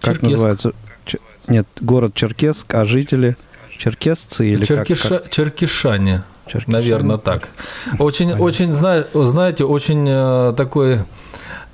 Как 0.00 0.14
Черкесск. 0.14 0.32
называется? 0.32 0.72
Ч... 1.04 1.18
Нет, 1.48 1.66
город 1.80 2.14
Черкесск, 2.14 2.72
а 2.74 2.84
жители 2.84 3.36
черкесцы 3.76 4.46
или 4.46 4.64
Черкиша... 4.64 5.08
как? 5.20 5.30
Черкишане. 5.30 6.22
Черкишане. 6.46 6.78
Наверное, 6.78 7.16
так. 7.18 7.48
Очень, 7.98 8.32
очень, 8.32 8.72
знаете, 8.72 9.64
очень 9.64 10.06
э, 10.08 10.54
такой 10.56 11.00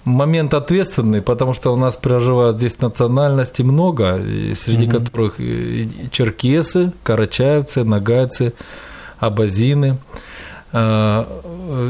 момент 0.06 0.54
ответственный, 0.54 1.20
потому 1.20 1.52
что 1.52 1.72
у 1.72 1.76
нас 1.76 1.96
проживают 1.96 2.58
здесь 2.58 2.80
национальности 2.80 3.62
много, 3.62 4.20
среди 4.54 4.86
угу. 4.86 4.98
которых 4.98 5.38
черкесы, 6.10 6.92
карачаевцы, 7.02 7.84
нагайцы, 7.84 8.54
абазины. 9.18 9.98
А, 10.72 11.26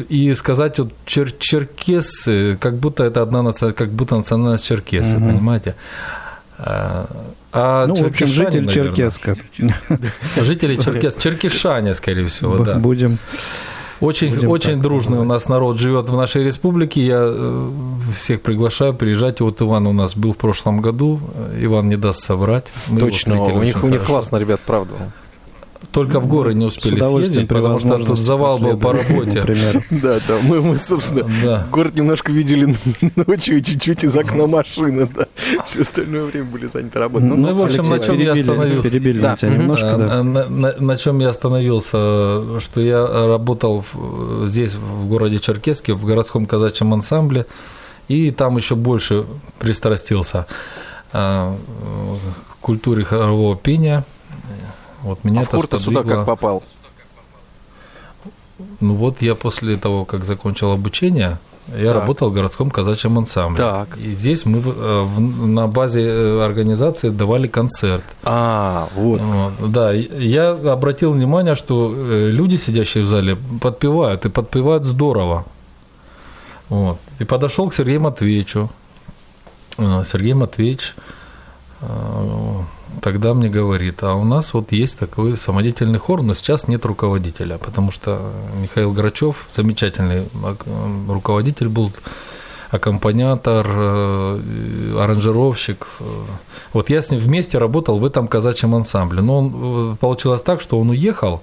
и 0.09 0.33
сказать 0.35 0.79
вот 0.79 0.93
чер 1.05 1.33
черкесы, 1.33 2.57
как 2.61 2.77
будто 2.77 3.05
это 3.05 3.23
одна 3.23 3.53
как 3.53 3.91
будто 3.91 4.17
национальность 4.17 4.65
черкесы, 4.65 5.17
угу. 5.17 5.27
понимаете? 5.27 5.75
А, 6.59 7.87
ну, 7.87 7.95
в 7.95 8.05
общем, 8.05 8.27
житель 8.27 8.71
Черкеска. 8.71 9.37
Жители 10.37 10.77
Черкес, 10.77 11.15
Черкишане, 11.15 11.95
скорее 11.95 12.27
всего, 12.27 12.59
да. 12.59 12.75
Будем 12.77 13.19
очень, 14.01 14.35
Будем 14.35 14.51
очень 14.51 14.81
дружный 14.81 15.19
у 15.19 15.25
нас 15.25 15.49
народ 15.49 15.79
живет 15.79 16.11
в 16.11 16.17
нашей 16.17 16.45
республике. 16.45 17.01
Я 17.01 17.19
э, 17.21 17.71
всех 18.15 18.43
приглашаю, 18.43 18.93
приезжайте. 18.93 19.43
Вот 19.43 19.63
Иван 19.63 19.87
у 19.87 19.93
нас 19.93 20.15
был 20.15 20.35
в 20.35 20.37
прошлом 20.37 20.83
году. 20.83 21.19
Иван 21.59 21.89
не 21.89 21.97
даст 21.97 22.23
соврать. 22.23 22.67
Мы 22.89 23.01
Точно, 23.01 23.41
у 23.41 23.63
них, 23.63 23.83
у 23.83 23.89
них 23.89 24.05
классно, 24.05 24.37
ребят, 24.37 24.61
правда. 24.67 24.95
Только 25.97 26.21
в 26.21 26.27
горы 26.29 26.53
не 26.53 26.67
успели 26.67 27.01
съездить, 27.01 27.49
потому 27.49 27.81
что 27.81 27.97
тут 28.05 28.19
завал 28.19 28.59
был 28.59 28.77
по 28.77 28.93
работе. 28.93 29.41
Например. 29.41 29.83
Да, 29.91 30.19
да, 30.29 30.39
мы, 30.43 30.61
мы 30.61 30.77
собственно, 30.77 31.25
да. 31.43 31.67
город 31.73 31.95
немножко 31.95 32.31
видели 32.33 32.77
ночью 33.27 33.63
чуть-чуть 33.63 34.05
из 34.05 34.15
окна 34.15 34.47
машины, 34.47 35.09
да. 35.17 35.27
Все 35.67 35.81
остальное 35.81 36.25
время 36.25 36.45
были 36.45 36.67
заняты 36.67 36.99
работой. 36.99 37.25
Ну, 37.25 37.37
ну 37.37 37.55
в 37.55 37.65
общем, 37.65 37.89
на 37.89 37.99
чем 37.99 38.19
я 38.19 38.35
остановился? 38.35 38.91
Перебили 38.91 39.23
да. 39.23 39.37
тебя 39.39 39.57
немножко, 39.57 39.97
да. 39.97 40.23
На, 40.23 40.47
на, 40.51 40.75
на 40.79 40.97
чем 40.99 41.19
я 41.21 41.31
остановился, 41.31 42.61
что 42.61 42.83
я 42.83 43.27
работал 43.27 43.83
здесь, 44.45 44.75
в 44.75 45.09
городе 45.09 45.39
Черкеске, 45.39 45.95
в 45.95 46.05
городском 46.05 46.45
казачьем 46.45 46.93
ансамбле, 46.93 47.47
и 48.09 48.33
там 48.33 48.59
еще 48.59 48.75
больше 48.75 49.25
пристрастился 49.59 50.47
а, 51.15 51.57
к 52.53 52.61
культуре 52.61 53.03
хорового 53.03 53.57
пения– 53.57 54.05
вот 55.07 55.25
меня 55.25 55.41
а 55.41 55.43
это 55.45 55.57
в 55.57 55.61
Курта 55.61 55.79
сюда 55.79 56.03
как 56.03 56.27
попал? 56.27 56.63
Ну 58.81 58.95
вот 58.95 59.23
я 59.23 59.35
после 59.35 59.77
того, 59.77 60.05
как 60.05 60.25
закончил 60.25 60.73
обучение, 60.73 61.39
я 61.69 61.93
так. 61.93 62.03
работал 62.03 62.31
в 62.31 62.33
городском 62.33 62.71
казачьем 62.71 63.19
ансамбле. 63.19 63.63
Так. 63.63 63.99
И 63.99 64.13
здесь 64.13 64.47
мы 64.47 64.63
э, 64.65 65.19
на 65.47 65.67
базе 65.67 66.03
э, 66.03 66.45
организации 66.45 67.11
давали 67.11 67.49
концерт. 67.49 68.05
А, 68.23 68.89
вот. 68.95 69.21
вот. 69.21 69.73
Да, 69.73 69.93
я 69.93 70.51
обратил 70.51 71.13
внимание, 71.13 71.55
что 71.55 71.93
э, 71.95 72.31
люди, 72.31 72.57
сидящие 72.57 73.05
в 73.05 73.09
зале, 73.09 73.37
подпевают, 73.61 74.27
и 74.27 74.29
подпевают 74.29 74.85
здорово. 74.85 75.45
Вот. 76.69 76.99
И 77.19 77.25
подошел 77.25 77.69
к 77.69 77.75
Сергею 77.75 78.01
Матвеевичу. 78.01 78.71
Сергей 79.77 80.35
Матвеевич 80.35 80.95
тогда 83.01 83.35
мне 83.35 83.49
говорит, 83.49 84.03
а 84.03 84.15
у 84.15 84.25
нас 84.25 84.55
вот 84.55 84.73
есть 84.73 84.99
такой 84.99 85.37
самодеятельный 85.37 85.99
хор, 85.99 86.23
но 86.23 86.35
сейчас 86.35 86.69
нет 86.69 86.85
руководителя, 86.85 87.59
потому 87.59 87.91
что 87.91 88.33
Михаил 88.61 88.93
Грачев, 88.93 89.47
замечательный 89.51 90.29
руководитель 91.09 91.69
был, 91.69 91.93
аккомпаниатор, 92.71 93.67
э, 93.69 94.99
аранжировщик. 94.99 95.87
Вот 96.73 96.91
я 96.91 97.01
с 97.01 97.11
ним 97.11 97.21
вместе 97.21 97.59
работал 97.59 97.99
в 97.99 98.05
этом 98.05 98.29
казачьем 98.29 98.75
ансамбле. 98.75 99.23
Но 99.23 99.39
он, 99.39 99.93
э, 99.93 99.97
получилось 99.97 100.43
так, 100.43 100.61
что 100.61 100.79
он 100.79 100.91
уехал, 100.91 101.43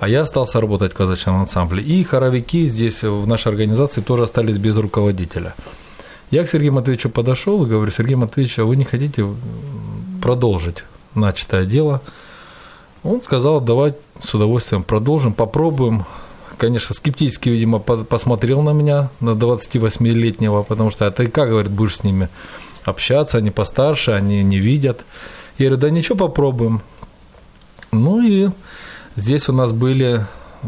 а 0.00 0.08
я 0.08 0.22
остался 0.22 0.60
работать 0.60 0.92
в 0.92 0.96
казачьем 0.96 1.36
ансамбле. 1.36 1.82
И 1.82 2.02
хоровики 2.04 2.68
здесь 2.68 3.02
в 3.02 3.26
нашей 3.26 3.48
организации 3.48 4.00
тоже 4.00 4.24
остались 4.24 4.58
без 4.58 4.76
руководителя. 4.76 5.54
Я 6.30 6.44
к 6.44 6.48
Сергею 6.48 6.72
Матвеевичу 6.72 7.10
подошел 7.10 7.64
и 7.64 7.68
говорю, 7.68 7.90
Сергей 7.90 8.16
Матвеевич, 8.16 8.58
а 8.58 8.64
вы 8.64 8.76
не 8.76 8.84
хотите 8.84 9.26
продолжить 10.22 10.84
начатое 11.14 11.66
дело. 11.66 12.00
Он 13.02 13.20
сказал, 13.20 13.60
давай 13.60 13.94
с 14.20 14.32
удовольствием 14.32 14.84
продолжим, 14.84 15.34
попробуем. 15.34 16.04
Конечно, 16.56 16.94
скептически, 16.94 17.48
видимо, 17.48 17.80
посмотрел 17.80 18.62
на 18.62 18.70
меня, 18.70 19.10
на 19.20 19.30
28-летнего, 19.30 20.62
потому 20.62 20.92
что, 20.92 21.06
а 21.06 21.10
ты 21.10 21.26
как, 21.26 21.48
говорит, 21.48 21.72
будешь 21.72 21.96
с 21.96 22.04
ними 22.04 22.28
общаться, 22.84 23.38
они 23.38 23.50
постарше, 23.50 24.12
они 24.12 24.44
не 24.44 24.58
видят. 24.58 25.04
Я 25.58 25.66
говорю, 25.66 25.80
да 25.80 25.90
ничего, 25.90 26.16
попробуем. 26.16 26.80
Ну 27.90 28.22
и 28.22 28.50
здесь 29.16 29.48
у 29.48 29.52
нас 29.52 29.72
были 29.72 30.24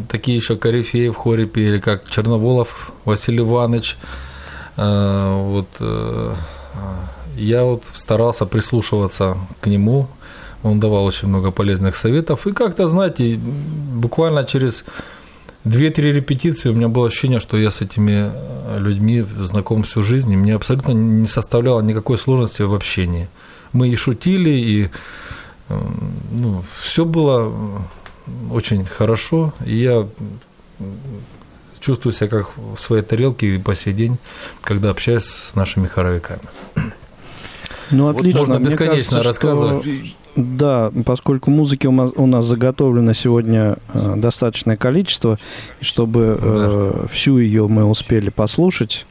такие 0.08 0.36
еще 0.36 0.56
корифеи 0.56 1.08
в 1.08 1.14
хоре 1.14 1.46
пели, 1.46 1.78
как 1.78 2.10
Черноволов 2.10 2.90
Василий 3.04 3.38
Иванович, 3.38 3.96
э, 4.76 5.42
вот 5.44 5.68
э, 5.78 6.34
я 7.36 7.64
вот 7.64 7.84
старался 7.94 8.46
прислушиваться 8.46 9.36
к 9.60 9.66
нему, 9.66 10.08
он 10.62 10.80
давал 10.80 11.04
очень 11.04 11.28
много 11.28 11.50
полезных 11.50 11.94
советов. 11.94 12.46
И 12.46 12.52
как-то, 12.52 12.88
знаете, 12.88 13.36
буквально 13.36 14.44
через 14.44 14.84
2-3 15.64 16.12
репетиции 16.12 16.70
у 16.70 16.74
меня 16.74 16.88
было 16.88 17.06
ощущение, 17.06 17.40
что 17.40 17.56
я 17.56 17.70
с 17.70 17.82
этими 17.82 18.30
э, 18.32 18.78
людьми 18.78 19.24
знаком 19.38 19.82
всю 19.82 20.02
жизнь, 20.02 20.32
и 20.32 20.36
мне 20.36 20.54
абсолютно 20.54 20.92
не 20.92 21.26
составляло 21.26 21.80
никакой 21.82 22.18
сложности 22.18 22.62
в 22.62 22.74
общении. 22.74 23.28
Мы 23.72 23.88
и 23.88 23.96
шутили, 23.96 24.50
и 24.50 24.90
э, 25.68 25.80
ну, 26.32 26.64
все 26.82 27.04
было 27.04 27.52
очень 28.50 28.84
хорошо, 28.86 29.52
и 29.66 29.76
я 29.76 30.08
чувствую 31.80 32.12
себя 32.14 32.28
как 32.28 32.50
в 32.56 32.78
своей 32.78 33.02
тарелке 33.02 33.54
и 33.54 33.58
по 33.58 33.74
сей 33.74 33.92
день, 33.92 34.16
когда 34.62 34.90
общаюсь 34.90 35.24
с 35.24 35.54
нашими 35.54 35.86
хоровиками. 35.86 36.40
Ну, 37.90 38.08
отлично. 38.08 38.40
Вот 38.40 38.48
можно 38.48 38.64
бесконечно 38.64 39.20
кажется, 39.20 39.22
рассказывать. 39.22 39.84
Что, 39.84 40.14
да, 40.36 40.90
поскольку 41.04 41.50
музыки 41.50 41.86
у 41.86 41.92
нас, 41.92 42.10
у 42.16 42.26
нас 42.26 42.44
заготовлено 42.44 43.12
сегодня 43.12 43.76
э, 43.92 44.14
достаточное 44.16 44.76
количество, 44.76 45.38
чтобы 45.80 46.38
э, 46.40 46.92
да. 47.02 47.08
всю 47.08 47.38
ее 47.38 47.68
мы 47.68 47.84
успели 47.84 48.30
послушать. 48.30 49.06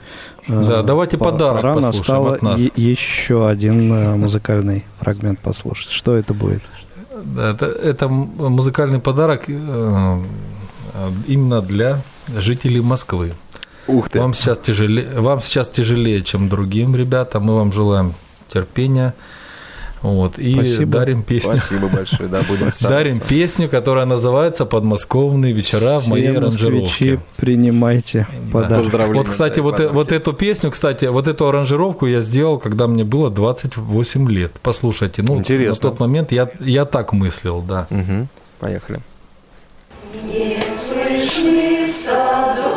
Э, 0.47 0.65
да, 0.67 0.83
давайте 0.83 1.17
по, 1.17 1.25
подарок 1.25 1.61
пора 1.61 1.73
послушаем 1.75 2.25
от 2.27 2.41
нас. 2.41 2.61
еще 2.75 3.47
один 3.47 3.93
э, 3.93 4.15
музыкальный 4.15 4.83
фрагмент 4.99 5.39
послушать. 5.39 5.91
Что 5.91 6.15
это 6.15 6.33
будет? 6.33 6.63
Да, 7.23 7.51
это, 7.51 7.67
это 7.67 8.09
музыкальный 8.09 8.99
подарок 8.99 9.45
э, 9.47 10.21
именно 11.27 11.61
для 11.61 12.01
жителей 12.35 12.81
Москвы. 12.81 13.33
Ух 13.87 14.09
ты. 14.09 14.19
Вам 14.19 14.33
сейчас 14.33 14.59
тяжелее, 14.59 15.19
вам 15.19 15.41
сейчас 15.41 15.69
тяжелее, 15.69 16.21
чем 16.21 16.49
другим 16.49 16.95
ребятам. 16.95 17.43
Мы 17.43 17.55
вам 17.55 17.71
желаем 17.71 18.13
терпения. 18.53 19.13
Вот, 20.03 20.37
и 20.37 20.53
Спасибо. 20.53 20.99
дарим 20.99 21.23
песню. 21.23 21.57
Спасибо 21.57 21.87
большое, 21.87 22.27
да, 22.27 22.41
будем 22.41 22.69
Дарим 22.81 23.21
песню, 23.21 23.69
которая 23.69 24.05
называется 24.05 24.65
«Подмосковные 24.65 25.53
вечера 25.53 25.99
в 25.99 26.07
моей 26.07 26.35
аранжировке». 26.35 27.21
принимайте 27.37 28.27
подарок. 28.51 28.91
Да. 28.91 29.07
Вот, 29.07 29.29
кстати, 29.29 29.61
вот, 29.61 29.79
э, 29.79 29.87
вот 29.87 30.11
эту 30.11 30.33
песню, 30.33 30.71
кстати, 30.71 31.05
вот 31.05 31.29
эту 31.29 31.47
аранжировку 31.47 32.05
я 32.05 32.19
сделал, 32.19 32.59
когда 32.59 32.87
мне 32.87 33.05
было 33.05 33.29
28 33.29 34.29
лет. 34.29 34.51
Послушайте, 34.61 35.23
ну, 35.23 35.37
Интересно. 35.37 35.69
на 35.69 35.91
тот 35.91 36.01
момент 36.01 36.33
я, 36.33 36.49
я 36.59 36.83
так 36.83 37.13
мыслил, 37.13 37.61
да. 37.61 37.87
Угу. 37.89 38.27
Поехали. 38.59 38.99
Не 40.25 40.57
слышны 40.69 41.87
в 41.87 41.95
саду 41.95 42.72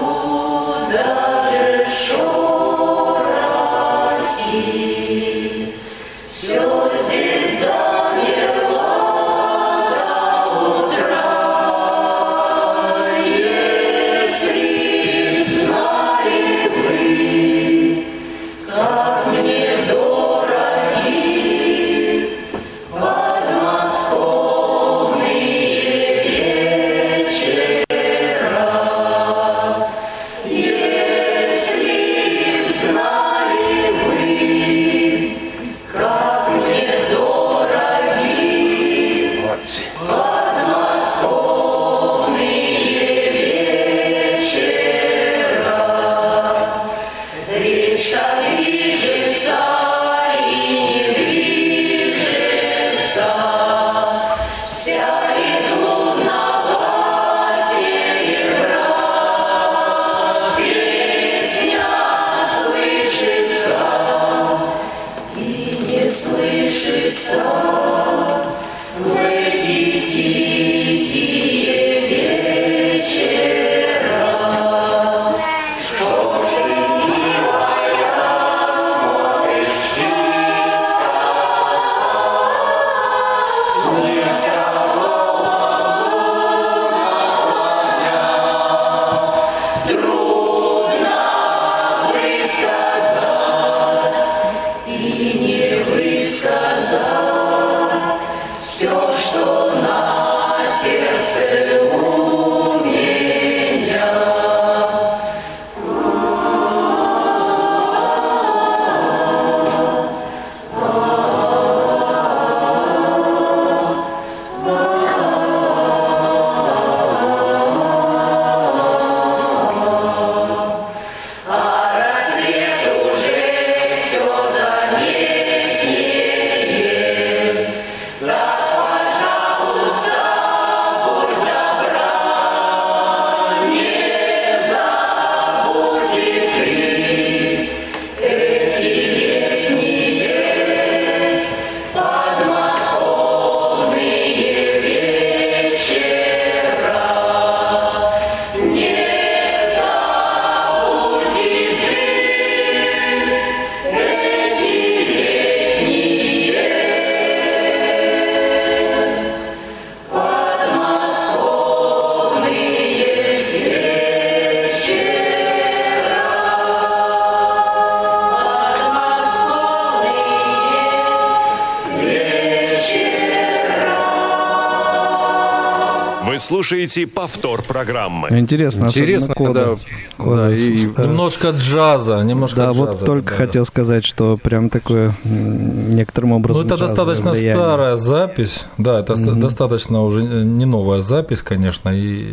слушаете 176.47 177.07
повтор 177.07 177.63
программы. 177.63 178.29
Интересно, 178.31 178.85
Интересно, 178.87 179.35
кода, 179.35 179.77
да. 179.77 180.25
Кода, 180.25 180.55
и... 180.55 180.87
Немножко 180.87 181.51
джаза, 181.51 182.23
немножко 182.23 182.57
Да, 182.57 182.67
джаза, 182.67 182.81
вот 182.81 183.05
только 183.05 183.31
да. 183.33 183.37
хотел 183.37 183.65
сказать, 183.67 184.05
что 184.05 184.37
прям 184.37 184.69
такое 184.71 185.13
некоторым 185.25 186.33
образом 186.33 186.63
Ну, 186.63 186.67
это 186.67 186.77
достаточно 186.77 187.33
влияние. 187.33 187.55
старая 187.55 187.97
запись, 187.97 188.67
да, 188.79 189.01
это 189.01 189.15
mm-hmm. 189.15 189.41
достаточно 189.41 190.03
уже 190.03 190.23
не 190.23 190.65
новая 190.65 191.01
запись, 191.01 191.43
конечно, 191.43 191.91
и 191.91 192.27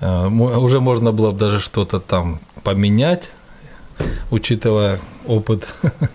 э, 0.00 0.28
уже 0.28 0.80
можно 0.80 1.12
было 1.12 1.32
бы 1.32 1.38
даже 1.38 1.60
что-то 1.60 2.00
там 2.00 2.40
поменять, 2.62 3.30
учитывая 4.30 5.00
опыт. 5.26 5.66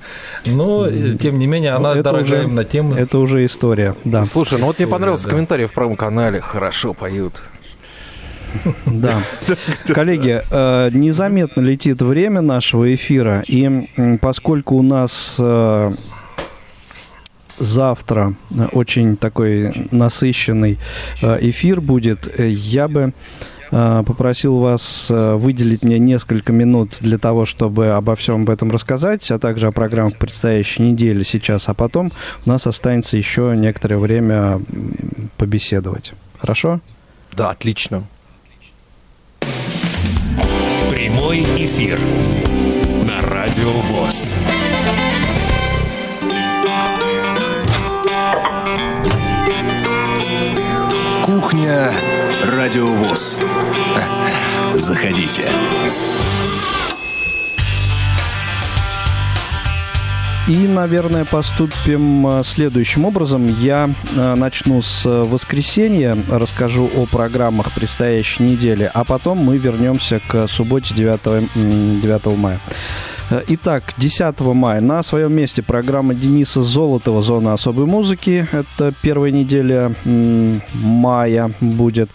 Но, 0.46 0.90
тем 0.90 1.40
не 1.40 1.48
менее, 1.48 1.72
она 1.72 1.96
ну, 1.96 2.04
дорогая 2.04 2.24
уже, 2.24 2.44
именно 2.44 2.64
тем... 2.64 2.94
Это 2.94 3.20
уже 3.20 3.46
история, 3.46 3.96
да. 4.04 4.26
Слушай, 4.26 4.60
ну 4.60 4.68
вот 4.68 4.78
мне 4.80 4.88
понравился 4.88 5.26
да. 5.26 5.32
комментарий 5.32 5.66
в 5.66 5.74
правом 5.74 5.96
канале. 5.96 6.42
Хорошо 6.42 6.94
поют. 6.94 7.34
Да. 8.86 9.22
Коллеги, 9.88 10.42
э, 10.50 10.90
незаметно 10.94 11.60
летит 11.60 12.02
время 12.02 12.40
нашего 12.40 12.94
эфира, 12.94 13.44
и 13.48 14.18
поскольку 14.22 14.76
у 14.76 14.82
нас 14.82 15.36
э, 15.40 15.92
завтра 17.60 18.34
очень 18.72 19.18
такой 19.18 19.88
насыщенный 19.92 20.78
э, 21.22 21.38
эфир 21.42 21.82
будет, 21.82 22.40
я 22.40 22.88
бы 22.88 23.12
Э, 23.12 23.12
попросил 23.76 24.60
вас 24.60 25.08
э, 25.10 25.36
выделить 25.36 25.84
мне 25.84 26.00
несколько 26.00 26.54
минут 26.54 26.98
для 27.02 27.18
того, 27.18 27.46
чтобы 27.46 27.90
обо 27.90 28.16
всем 28.16 28.44
об 28.44 28.50
этом 28.50 28.72
рассказать, 28.72 29.30
а 29.32 29.38
также 29.38 29.68
о 29.68 29.72
программах 29.74 30.16
предстоящей 30.18 30.84
недели 30.84 31.24
сейчас, 31.24 31.68
а 31.68 31.74
потом 31.74 32.12
у 32.46 32.50
нас 32.50 32.68
останется 32.68 33.18
еще 33.18 33.54
некоторое 33.58 33.98
время 33.98 34.62
побеседовать. 35.38 36.14
Хорошо? 36.40 36.80
Да, 37.34 37.50
отлично. 37.50 38.04
Прямой 40.90 41.42
эфир 41.42 42.00
на 43.06 43.22
Радио 43.22 43.72
ВОЗ. 43.72 44.34
Кухня 51.26 51.92
Радиовоз. 52.66 53.40
Заходите. 54.74 55.44
И, 60.48 60.68
наверное, 60.68 61.26
поступим 61.26 62.26
э, 62.26 62.44
следующим 62.44 63.06
образом. 63.06 63.46
Я 63.46 63.92
э, 64.16 64.34
начну 64.34 64.82
с 64.82 65.06
воскресенья, 65.06 66.18
расскажу 66.28 66.90
о 66.96 67.06
программах 67.06 67.72
предстоящей 67.72 68.42
недели, 68.42 68.90
а 68.92 69.04
потом 69.04 69.38
мы 69.38 69.60
вернемся 69.60 70.20
к 70.28 70.48
субботе 70.48 70.96
9, 70.96 72.02
9 72.02 72.26
мая. 72.36 72.60
Э, 73.32 73.42
итак, 73.48 73.94
10 73.98 74.40
мая 74.40 74.82
на 74.82 75.02
своем 75.02 75.34
месте 75.34 75.64
программа 75.64 76.14
Дениса 76.14 76.62
Золотова 76.62 77.22
«Зона 77.22 77.54
особой 77.54 77.86
музыки». 77.86 78.48
Это 78.52 78.94
первая 79.02 79.32
неделя 79.32 79.94
мая 80.04 81.52
будет. 81.60 82.10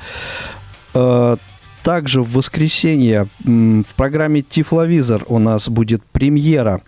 Э, 0.94 1.36
также 1.82 2.22
в 2.22 2.32
воскресенье 2.34 3.26
в 3.40 3.94
программе 3.96 4.42
«Тифловизор» 4.42 5.24
у 5.26 5.38
нас 5.38 5.68
будет 5.68 6.02
премьера 6.04 6.82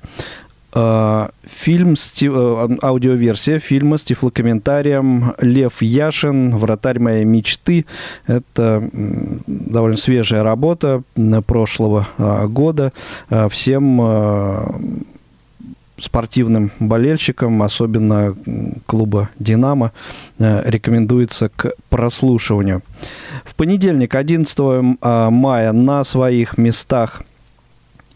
фильм, 0.73 1.95
э, 1.95 2.69
аудиоверсия 2.83 3.59
фильма 3.59 3.99
с 3.99 4.05
тифлокомментарием 4.05 5.35
«Лев 5.41 5.83
Яшин. 5.83 6.57
Вратарь 6.57 6.99
моей 6.99 7.25
мечты». 7.25 7.85
Это 8.27 8.89
довольно 9.47 9.99
свежая 9.99 10.43
работа 10.43 11.03
прошлого 11.47 12.09
а, 12.17 12.47
года. 12.47 12.93
Э, 13.29 13.49
всем 13.51 15.05
спортивным 16.01 16.73
болельщикам, 16.81 17.63
особенно 17.63 18.35
клуба 18.87 19.29
«Динамо», 19.39 19.93
рекомендуется 20.39 21.49
к 21.49 21.75
прослушиванию. 21.91 22.83
В 23.45 23.55
понедельник, 23.55 24.15
11 24.15 24.57
а, 25.01 25.31
мая, 25.31 25.73
на 25.73 26.03
своих 26.03 26.57
местах– 26.59 27.23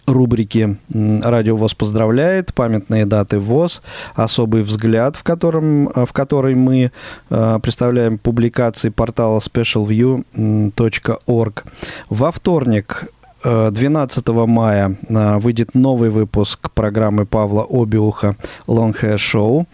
рубрики 0.07 0.77
«Радио 0.93 1.57
ВОЗ 1.57 1.75
поздравляет», 1.75 2.53
«Памятные 2.55 3.07
даты 3.07 3.39
ВОЗ», 3.39 3.83
«Особый 4.15 4.63
взгляд», 4.63 5.17
в, 5.17 5.23
котором, 5.23 5.91
в 5.95 6.13
которой 6.13 6.55
мы 6.55 6.91
э, 7.31 7.59
представляем 7.63 8.19
публикации 8.19 8.91
портала 8.91 9.41
specialview.org. 9.41 11.65
Во 12.09 12.33
вторник 12.33 13.05
12 13.45 14.29
э, 14.29 14.33
мая 14.47 14.97
э, 15.09 15.39
выйдет 15.39 15.75
новый 15.75 16.11
выпуск 16.11 16.71
программы 16.73 17.27
Павла 17.27 17.67
Обиуха 17.69 18.37
«Long 18.67 18.95
Hair 19.01 19.17
Show». 19.17 19.67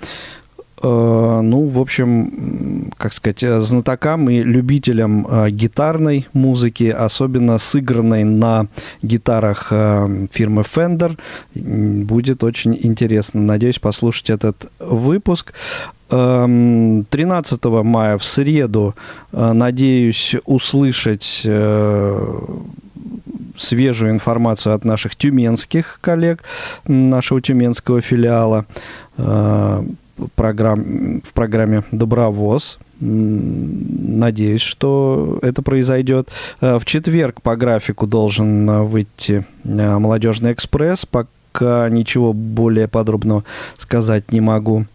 Э, 0.83 1.41
ну, 1.43 1.67
в 1.67 1.79
общем, 1.79 2.91
как 2.97 3.13
сказать, 3.13 3.43
э, 3.43 3.61
знатокам 3.61 4.29
и 4.29 4.43
любителям 4.43 5.27
э, 5.29 5.51
гитарной 5.51 6.27
музыки, 6.33 6.85
особенно 6.85 7.59
сыгранной 7.59 8.25
на 8.25 8.67
гитарах 9.03 9.69
фирмы 9.69 10.63
Fender, 10.63 11.17
будет 11.55 12.43
очень 12.43 12.77
интересно. 12.81 13.41
Надеюсь 13.41 13.79
послушать 13.79 14.31
этот 14.31 14.71
выпуск. 14.79 15.53
13 16.09 17.65
эм, 17.65 17.87
мая 17.87 18.19
в 18.19 18.25
среду 18.25 18.95
надеюсь 19.33 20.37
услышать 20.45 21.47
свежую 23.57 24.11
информацию 24.11 24.75
от 24.75 24.85
наших 24.85 25.17
тюменских 25.17 25.99
коллег, 26.03 26.43
нашего 26.87 27.41
тюменского 27.41 28.03
филиала 28.03 28.67
программ, 30.35 31.21
в 31.23 31.33
программе 31.33 31.85
«Добровоз». 31.91 32.79
Надеюсь, 33.01 34.61
что 34.61 35.41
это 35.43 35.63
произойдет. 35.63 36.29
Э, 36.61 36.79
в 36.79 36.85
четверг 36.85 37.43
по 37.43 37.57
графику 37.57 38.07
должен 38.07 38.69
э, 38.71 38.83
выйти 38.83 39.45
э, 39.65 39.99
«Молодежный 39.99 40.53
экспресс». 40.53 41.05
Пока 41.05 41.89
ничего 41.89 42.33
более 42.33 42.87
подробного 42.87 43.45
сказать 43.77 44.31
не 44.31 44.41
могу. 44.41 44.87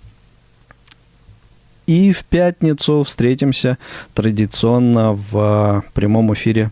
И 1.86 2.14
в 2.14 2.24
пятницу 2.24 3.04
встретимся 3.04 3.78
традиционно 4.14 5.14
в 5.14 5.84
прямом 5.94 6.34
эфире, 6.34 6.72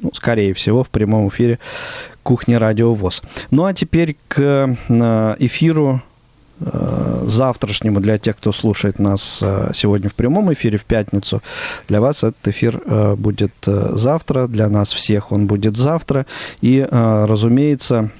ну, 0.00 0.10
скорее 0.14 0.54
всего, 0.54 0.84
в 0.84 0.90
прямом 0.90 1.28
эфире 1.28 1.58
«Кухня 2.22 2.58
Радио 2.60 2.94
ВОЗ». 2.94 3.22
Ну 3.50 3.64
а 3.64 3.74
теперь 3.74 4.16
к 4.28 4.76
эфиру 5.38 6.02
завтрашнему 6.60 8.00
для 8.00 8.18
тех, 8.18 8.36
кто 8.36 8.52
слушает 8.52 8.98
нас 8.98 9.40
э, 9.42 9.70
сегодня 9.74 10.08
в 10.08 10.14
прямом 10.14 10.52
эфире 10.52 10.78
в 10.78 10.84
пятницу. 10.84 11.42
Для 11.88 12.00
вас 12.00 12.18
этот 12.18 12.48
эфир 12.48 12.80
э, 12.84 13.14
будет 13.14 13.52
завтра, 13.64 14.46
для 14.46 14.68
нас 14.68 14.92
всех 14.92 15.32
он 15.32 15.46
будет 15.46 15.76
завтра. 15.76 16.26
И, 16.60 16.86
разумеется, 16.90 18.10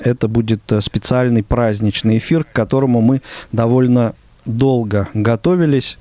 это 0.00 0.28
будет 0.28 0.62
специальный 0.80 1.42
праздничный 1.42 2.18
эфир, 2.18 2.44
к 2.44 2.52
которому 2.52 3.00
мы 3.00 3.20
довольно 3.52 4.14
долго 4.44 5.08
готовились. 5.14 5.98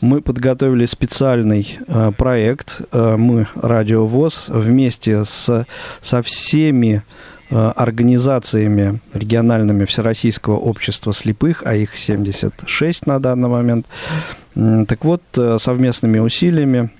Мы 0.00 0.20
подготовили 0.20 0.86
специальный 0.86 1.78
э, 1.86 2.12
проект. 2.16 2.80
Э, 2.92 3.16
мы, 3.16 3.46
Радио 3.54 4.06
ВОЗ, 4.06 4.46
вместе 4.48 5.24
с, 5.24 5.66
со 6.00 6.22
всеми 6.22 7.02
Э, 7.02 7.41
организациями 7.54 9.00
региональными 9.12 9.84
Всероссийского 9.84 10.56
общества 10.56 11.12
слепых, 11.12 11.62
а 11.64 11.74
их 11.74 11.96
76 11.96 13.06
на 13.06 13.18
данный 13.20 13.48
момент. 13.48 13.86
Так 14.54 15.04
вот, 15.04 15.22
э, 15.36 15.58
совместными 15.58 16.18
усилиями 16.18 16.90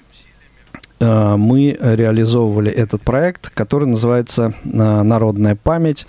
э, 1.01 1.37
мы 1.37 1.77
реализовывали 1.81 2.71
этот 2.71 3.03
проект, 3.03 3.51
который 3.51 3.87
называется 3.89 4.55
«Народная 4.65 5.57
память». 5.57 6.07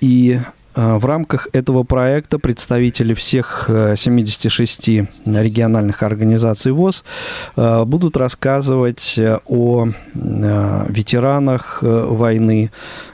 И 0.00 0.40
в 0.74 1.04
рамках 1.04 1.48
этого 1.52 1.82
проекта 1.82 2.38
представители 2.38 3.14
всех 3.14 3.68
76 3.68 4.88
региональных 5.26 6.02
организаций 6.02 6.72
ВОЗ 6.72 7.04
будут 7.56 8.16
рассказывать 8.16 9.18
о 9.46 9.88
ветеранах 10.14 11.78
войны, 11.82 12.70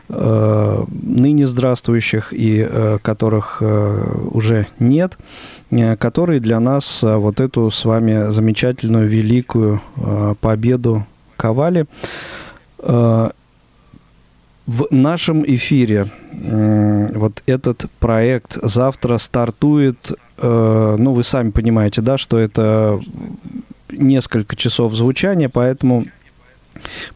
Э, 0.09 0.85
ныне 0.89 1.49
здравствующих 1.49 2.33
и 2.33 2.65
э, 2.69 2.99
которых 3.03 3.59
э, 3.61 4.19
уже 4.31 4.69
нет, 4.79 5.19
которые 5.99 6.39
для 6.39 6.61
нас 6.61 7.01
вот 7.03 7.41
эту 7.41 7.73
с 7.73 7.85
вами 7.85 8.31
замечательную 8.31 9.09
великую 9.09 9.83
победу 10.41 11.05
ковали. 11.37 11.87
В 14.67 14.89
нашем 14.91 15.45
эфире 15.45 16.11
вот 16.33 17.43
этот 17.47 17.87
проект 18.01 18.59
завтра 18.63 19.19
стартует, 19.19 20.13
ну, 20.43 21.13
вы 21.13 21.23
сами 21.23 21.51
понимаете, 21.51 22.03
да, 22.03 22.19
что 22.19 22.37
это 22.39 23.01
несколько 23.91 24.57
часов 24.57 24.95
звучания, 24.95 25.49
поэтому 25.49 26.07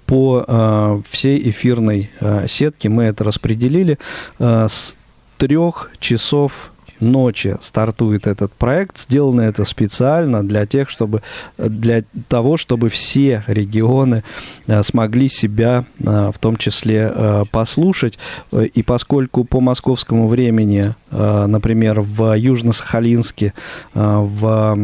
по 0.06 0.44
э, 0.46 1.02
всей 1.08 1.50
эфирной 1.50 2.10
э, 2.20 2.46
сетке 2.48 2.88
мы 2.88 3.04
это 3.04 3.24
распределили 3.24 3.98
э, 4.38 4.66
с 4.68 4.96
трех 5.38 5.90
часов 5.98 6.72
ночи 7.00 7.56
стартует 7.60 8.26
этот 8.26 8.52
проект. 8.52 8.98
Сделано 8.98 9.42
это 9.42 9.64
специально 9.64 10.46
для 10.46 10.66
тех, 10.66 10.88
чтобы 10.88 11.22
для 11.58 12.04
того, 12.28 12.56
чтобы 12.56 12.88
все 12.88 13.42
регионы 13.46 14.22
э, 14.66 14.82
смогли 14.82 15.28
себя 15.28 15.84
э, 15.98 16.30
в 16.32 16.38
том 16.38 16.56
числе 16.56 17.12
э, 17.14 17.44
послушать. 17.50 18.18
И 18.52 18.82
поскольку 18.82 19.44
по 19.44 19.60
московскому 19.60 20.28
времени, 20.28 20.94
например, 21.10 22.00
в 22.00 22.36
Южно-Сахалинске, 22.36 23.52
в 23.94 24.74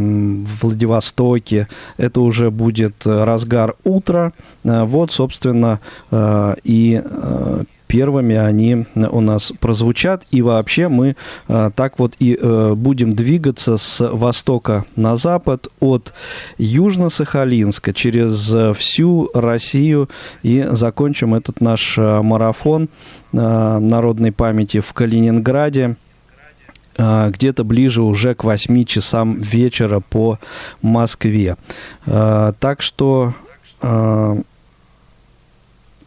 Владивостоке, 0.62 1.69
это 1.97 2.21
уже 2.21 2.51
будет 2.51 3.07
разгар 3.07 3.75
утра, 3.85 4.33
вот, 4.64 5.12
собственно, 5.12 5.81
и 6.64 7.03
первыми 7.87 8.37
они 8.37 8.87
у 8.95 9.20
нас 9.20 9.53
прозвучат. 9.59 10.24
И 10.30 10.43
вообще 10.43 10.89
мы 10.89 11.16
э, 11.49 11.70
так 11.74 11.99
вот 11.99 12.14
и 12.18 12.39
э, 12.41 12.74
будем 12.74 13.14
двигаться 13.14 13.76
с 13.76 14.07
востока 14.07 14.84
на 14.97 15.16
запад 15.16 15.68
от 15.80 16.12
Южно-Сахалинска 16.59 17.93
через 17.93 18.76
всю 18.76 19.30
Россию 19.34 20.09
и 20.43 20.66
закончим 20.70 21.34
этот 21.34 21.61
наш 21.61 21.97
марафон 21.99 22.89
народной 23.32 24.32
памяти 24.32 24.80
в 24.80 24.93
Калининграде 24.93 25.97
где-то 26.97 27.64
ближе 27.64 28.03
уже 28.03 28.34
к 28.34 28.45
8 28.45 28.84
часам 28.84 29.41
вечера 29.41 30.01
по 30.01 30.39
Москве. 30.80 31.57
Так 32.05 32.80
что 32.80 33.34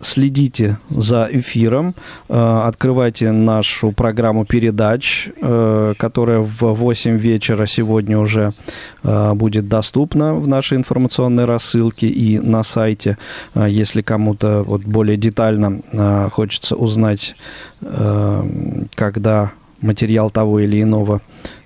следите 0.02 0.78
за 0.90 1.28
эфиром, 1.32 1.96
э, 2.30 2.34
открывайте 2.68 3.32
нашу 3.32 3.92
программу 3.92 4.46
передач, 4.46 5.30
э, 5.42 5.94
которая 5.98 6.40
в 6.40 6.74
8 6.74 7.18
вечера 7.18 7.66
сегодня 7.66 8.18
уже 8.18 8.54
э, 9.04 9.34
будет 9.34 9.68
доступна 9.68 10.36
в 10.36 10.48
нашей 10.48 10.78
информационной 10.78 11.46
рассылке 11.46 12.08
и 12.08 12.40
на 12.40 12.64
сайте. 12.64 13.18
Если 13.56 14.02
кому-то 14.02 14.64
вот 14.64 14.82
более 14.82 15.18
детально 15.18 15.82
хочется 16.32 16.76
узнать, 16.76 17.36
когда 18.96 19.52
материал 19.82 20.30
того 20.30 20.60
или 20.60 20.82
иного 20.82 21.22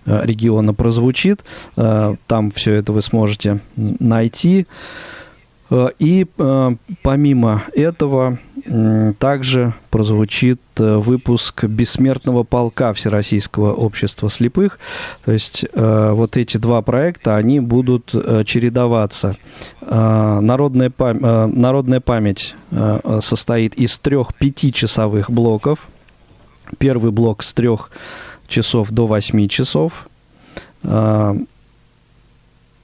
региона 0.05 0.73
прозвучит, 0.73 1.43
там 1.75 2.51
все 2.51 2.73
это 2.73 2.91
вы 2.93 3.01
сможете 3.01 3.59
найти. 3.75 4.67
Э, 5.73 5.89
и 5.97 6.27
э, 6.37 6.75
помимо 7.01 7.63
этого 7.73 8.37
также 9.19 9.73
прозвучит 9.89 10.61
э, 10.77 10.95
выпуск 10.95 11.65
«Бессмертного 11.65 12.43
полка 12.43 12.93
Всероссийского 12.93 13.73
общества 13.73 14.29
слепых». 14.29 14.79
То 15.25 15.33
есть 15.33 15.65
вот 15.73 16.37
эти 16.37 16.55
два 16.55 16.81
проекта, 16.81 17.35
они 17.35 17.59
будут 17.59 18.11
чередоваться. 18.45 19.35
Народная, 19.81 20.89
пам- 20.89 21.47
Народная 21.47 21.99
память 21.99 22.55
состоит 23.19 23.75
из 23.75 23.97
трех 23.97 24.33
пятичасовых 24.33 25.29
блоков. 25.29 25.87
Первый 26.77 27.11
блок 27.11 27.43
с 27.43 27.51
трех 27.51 27.91
часов 28.47 28.91
до 28.91 29.07
восьми 29.07 29.49
часов. 29.49 30.07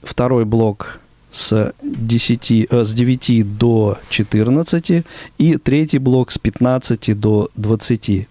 Второй 0.03 0.43
блок 0.43 0.99
с, 1.31 1.73
10, 1.81 2.51
э, 2.69 2.85
с 2.85 2.93
9 2.93 3.57
до 3.57 3.97
14 4.09 5.03
и 5.37 5.57
третий 5.57 5.99
блок 5.99 6.31
с 6.31 6.37
15 6.37 7.13
до 7.19 7.49
20 7.55 8.27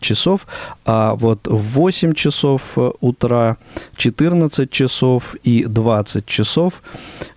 часов, 0.00 0.46
а 0.84 1.14
вот 1.14 1.46
в 1.46 1.74
8 1.74 2.14
часов 2.14 2.72
э, 2.76 2.90
утра, 3.00 3.56
14 3.96 4.70
часов 4.70 5.34
и 5.44 5.64
20 5.64 6.26
часов 6.26 6.82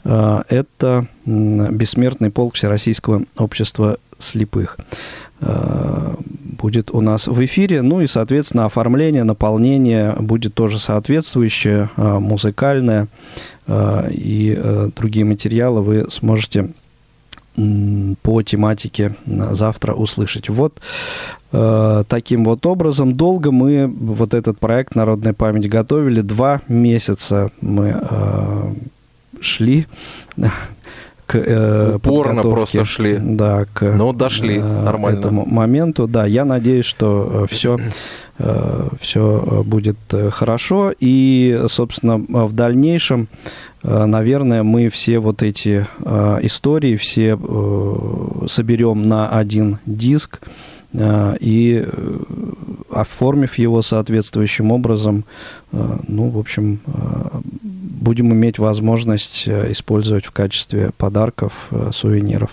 э, 0.03 0.43
это 0.49 1.07
бессмертный 1.25 2.31
полк 2.31 2.55
Всероссийского 2.55 3.23
общества 3.37 3.97
слепых 4.19 4.77
будет 5.41 6.91
у 6.91 7.01
нас 7.01 7.27
в 7.27 7.43
эфире. 7.43 7.81
Ну 7.81 7.99
и, 7.99 8.07
соответственно, 8.07 8.65
оформление, 8.65 9.25
наполнение 9.25 10.13
будет 10.13 10.53
тоже 10.53 10.79
соответствующее, 10.79 11.89
музыкальное. 11.97 13.07
Э, 13.67 14.09
и 14.11 14.55
э, 14.57 14.89
другие 14.95 15.25
материалы 15.25 15.81
вы 15.81 16.07
сможете 16.09 16.69
по 18.21 18.41
тематике 18.41 19.15
завтра 19.25 19.93
услышать. 19.93 20.49
Вот 20.49 20.81
э, 21.53 22.03
таким 22.09 22.43
вот 22.43 22.65
образом 22.65 23.15
долго 23.15 23.51
мы 23.51 23.87
вот 23.87 24.33
этот 24.33 24.59
проект 24.59 24.93
«Народная 24.95 25.31
память» 25.31 25.69
готовили. 25.69 26.19
Два 26.19 26.61
месяца 26.67 27.51
мы 27.61 27.95
шли 29.39 29.87
к 31.25 31.35
э, 31.35 31.95
Упорно 31.95 32.41
просто 32.41 32.85
шли. 32.85 33.17
Да, 33.21 33.65
к 33.73 33.81
ну, 33.95 34.13
дошли 34.13 34.57
э, 34.57 34.81
нормально. 34.83 35.19
этому 35.19 35.45
моменту. 35.45 36.07
Да, 36.07 36.25
я 36.25 36.45
надеюсь, 36.45 36.85
что 36.85 37.45
все 37.49 37.77
Э, 38.37 38.89
все 38.99 39.43
э, 39.45 39.63
будет 39.63 39.97
э, 40.11 40.29
хорошо. 40.29 40.91
И, 40.99 41.61
собственно, 41.67 42.17
в 42.17 42.53
дальнейшем, 42.53 43.27
наверное, 43.83 44.63
мы 44.63 44.89
все 44.89 45.19
вот 45.19 45.43
эти 45.43 45.85
истории 46.41 46.95
все 46.95 47.37
соберем 48.47 49.07
на 49.07 49.29
один 49.29 49.77
диск 49.85 50.41
и 50.91 51.85
оформив 52.89 53.59
его 53.59 53.83
соответствующим 53.83 54.71
образом, 54.71 55.23
ну, 55.71 56.29
в 56.29 56.39
общем, 56.39 56.79
будем 58.05 58.31
иметь 58.31 58.59
возможность 58.59 59.47
использовать 59.47 60.25
в 60.25 60.31
качестве 60.31 60.91
подарков, 60.97 61.69
сувениров. 61.91 62.51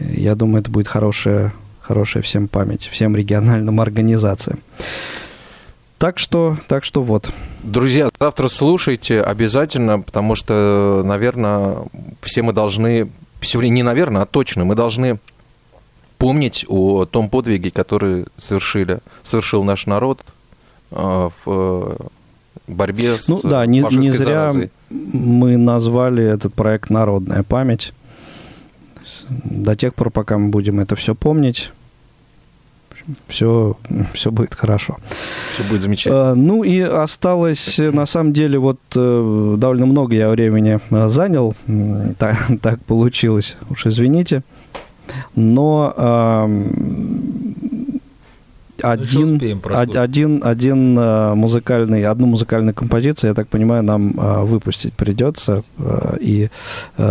Я 0.00 0.34
думаю, 0.34 0.62
это 0.62 0.70
будет 0.70 0.88
хорошая 0.88 1.52
хорошая 1.88 2.22
всем 2.22 2.48
память, 2.48 2.86
всем 2.86 3.16
региональным 3.16 3.80
организациям. 3.88 4.60
Так 5.96 6.18
что, 6.18 6.58
так 6.68 6.84
что 6.84 7.02
вот. 7.02 7.30
Друзья, 7.62 8.08
завтра 8.20 8.48
слушайте 8.48 9.20
обязательно, 9.20 10.00
потому 10.00 10.36
что, 10.36 11.02
наверное, 11.04 11.78
все 12.22 12.42
мы 12.42 12.52
должны, 12.52 13.10
сегодня 13.40 13.70
не 13.70 13.82
наверное, 13.82 14.22
а 14.22 14.26
точно, 14.26 14.64
мы 14.64 14.76
должны 14.76 15.18
помнить 16.18 16.64
о 16.68 17.04
том 17.04 17.30
подвиге, 17.30 17.70
который 17.70 18.26
совершили, 18.36 19.00
совершил 19.22 19.64
наш 19.64 19.86
народ 19.86 20.24
э, 20.92 21.30
в 21.44 21.96
борьбе 22.68 23.18
с 23.18 23.28
Ну 23.28 23.40
да, 23.42 23.64
не, 23.66 23.80
не 23.80 24.10
зря 24.10 24.50
заразой. 24.50 24.70
мы 24.90 25.56
назвали 25.56 26.24
этот 26.24 26.54
проект 26.54 26.90
«Народная 26.90 27.42
память». 27.42 27.92
До 29.44 29.76
тех 29.76 29.94
пор, 29.94 30.10
пока 30.10 30.38
мы 30.38 30.48
будем 30.48 30.80
это 30.80 30.96
все 30.96 31.14
помнить, 31.14 31.70
все, 33.26 33.76
все 34.12 34.30
будет 34.30 34.54
хорошо. 34.54 34.96
Все 35.54 35.64
будет 35.64 35.82
замечательно. 35.82 36.30
А, 36.30 36.34
ну 36.34 36.62
и 36.62 36.80
осталось, 36.80 37.78
на 37.78 38.06
самом 38.06 38.32
деле, 38.32 38.58
вот 38.58 38.78
э, 38.94 39.54
довольно 39.58 39.86
много 39.86 40.14
я 40.14 40.30
времени 40.30 40.80
э, 40.90 41.08
занял. 41.08 41.54
Так, 42.18 42.36
так 42.62 42.80
получилось, 42.84 43.56
уж 43.70 43.86
извините. 43.86 44.42
Но 45.34 46.46
один, 48.82 49.34
успеем 49.34 49.62
один, 49.64 50.40
один 50.44 50.98
э, 50.98 51.34
музыкальный, 51.34 52.04
одну 52.04 52.26
музыкальную 52.26 52.74
композицию, 52.74 53.30
я 53.30 53.34
так 53.34 53.48
понимаю, 53.48 53.82
нам 53.82 54.12
выпустить 54.46 54.94
придется 54.94 55.62
и 56.20 56.48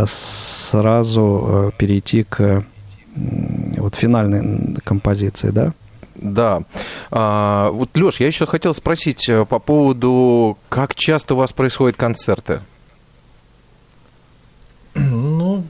сразу 0.05 1.73
перейти 1.77 2.23
к 2.23 2.65
вот 3.77 3.95
финальной 3.95 4.75
композиции, 4.83 5.49
да? 5.49 5.73
Да. 6.17 6.63
А, 7.11 7.69
вот, 7.71 7.95
Леш, 7.95 8.19
я 8.19 8.27
еще 8.27 8.45
хотел 8.45 8.73
спросить 8.73 9.29
э, 9.29 9.45
по 9.45 9.59
поводу, 9.59 10.57
как 10.69 10.95
часто 10.95 11.35
у 11.35 11.37
вас 11.37 11.53
происходят 11.53 11.95
концерты? 11.95 12.61
Ну, 14.95 15.63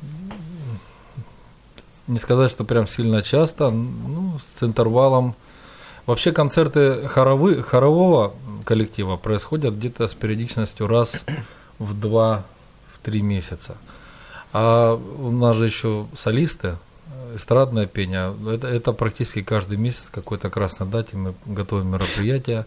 не 2.08 2.18
сказать, 2.18 2.50
что 2.50 2.64
прям 2.64 2.88
сильно 2.88 3.22
часто, 3.22 3.70
ну, 3.70 4.40
с 4.40 4.64
интервалом. 4.64 5.36
Вообще 6.08 6.32
концерты 6.32 7.06
хоровы, 7.08 7.62
хорового 7.62 8.34
коллектива 8.64 9.18
происходят 9.18 9.76
где-то 9.76 10.08
с 10.08 10.14
периодичностью 10.14 10.88
раз 10.88 11.26
в 11.80 12.00
два, 12.00 12.46
в 12.94 13.06
три 13.06 13.22
месяца. 13.22 13.76
А 14.54 14.96
у 14.96 15.32
нас 15.32 15.58
же 15.58 15.66
еще 15.66 16.08
солисты, 16.16 16.78
эстрадное 17.36 17.88
пение, 17.88 18.34
это, 18.50 18.68
это 18.68 18.94
практически 18.94 19.42
каждый 19.42 19.78
месяц 19.78 20.08
какой-то 20.10 20.50
красной 20.50 20.88
дате 20.88 21.18
мы 21.18 21.34
готовим 21.46 21.90
мероприятие. 21.90 22.66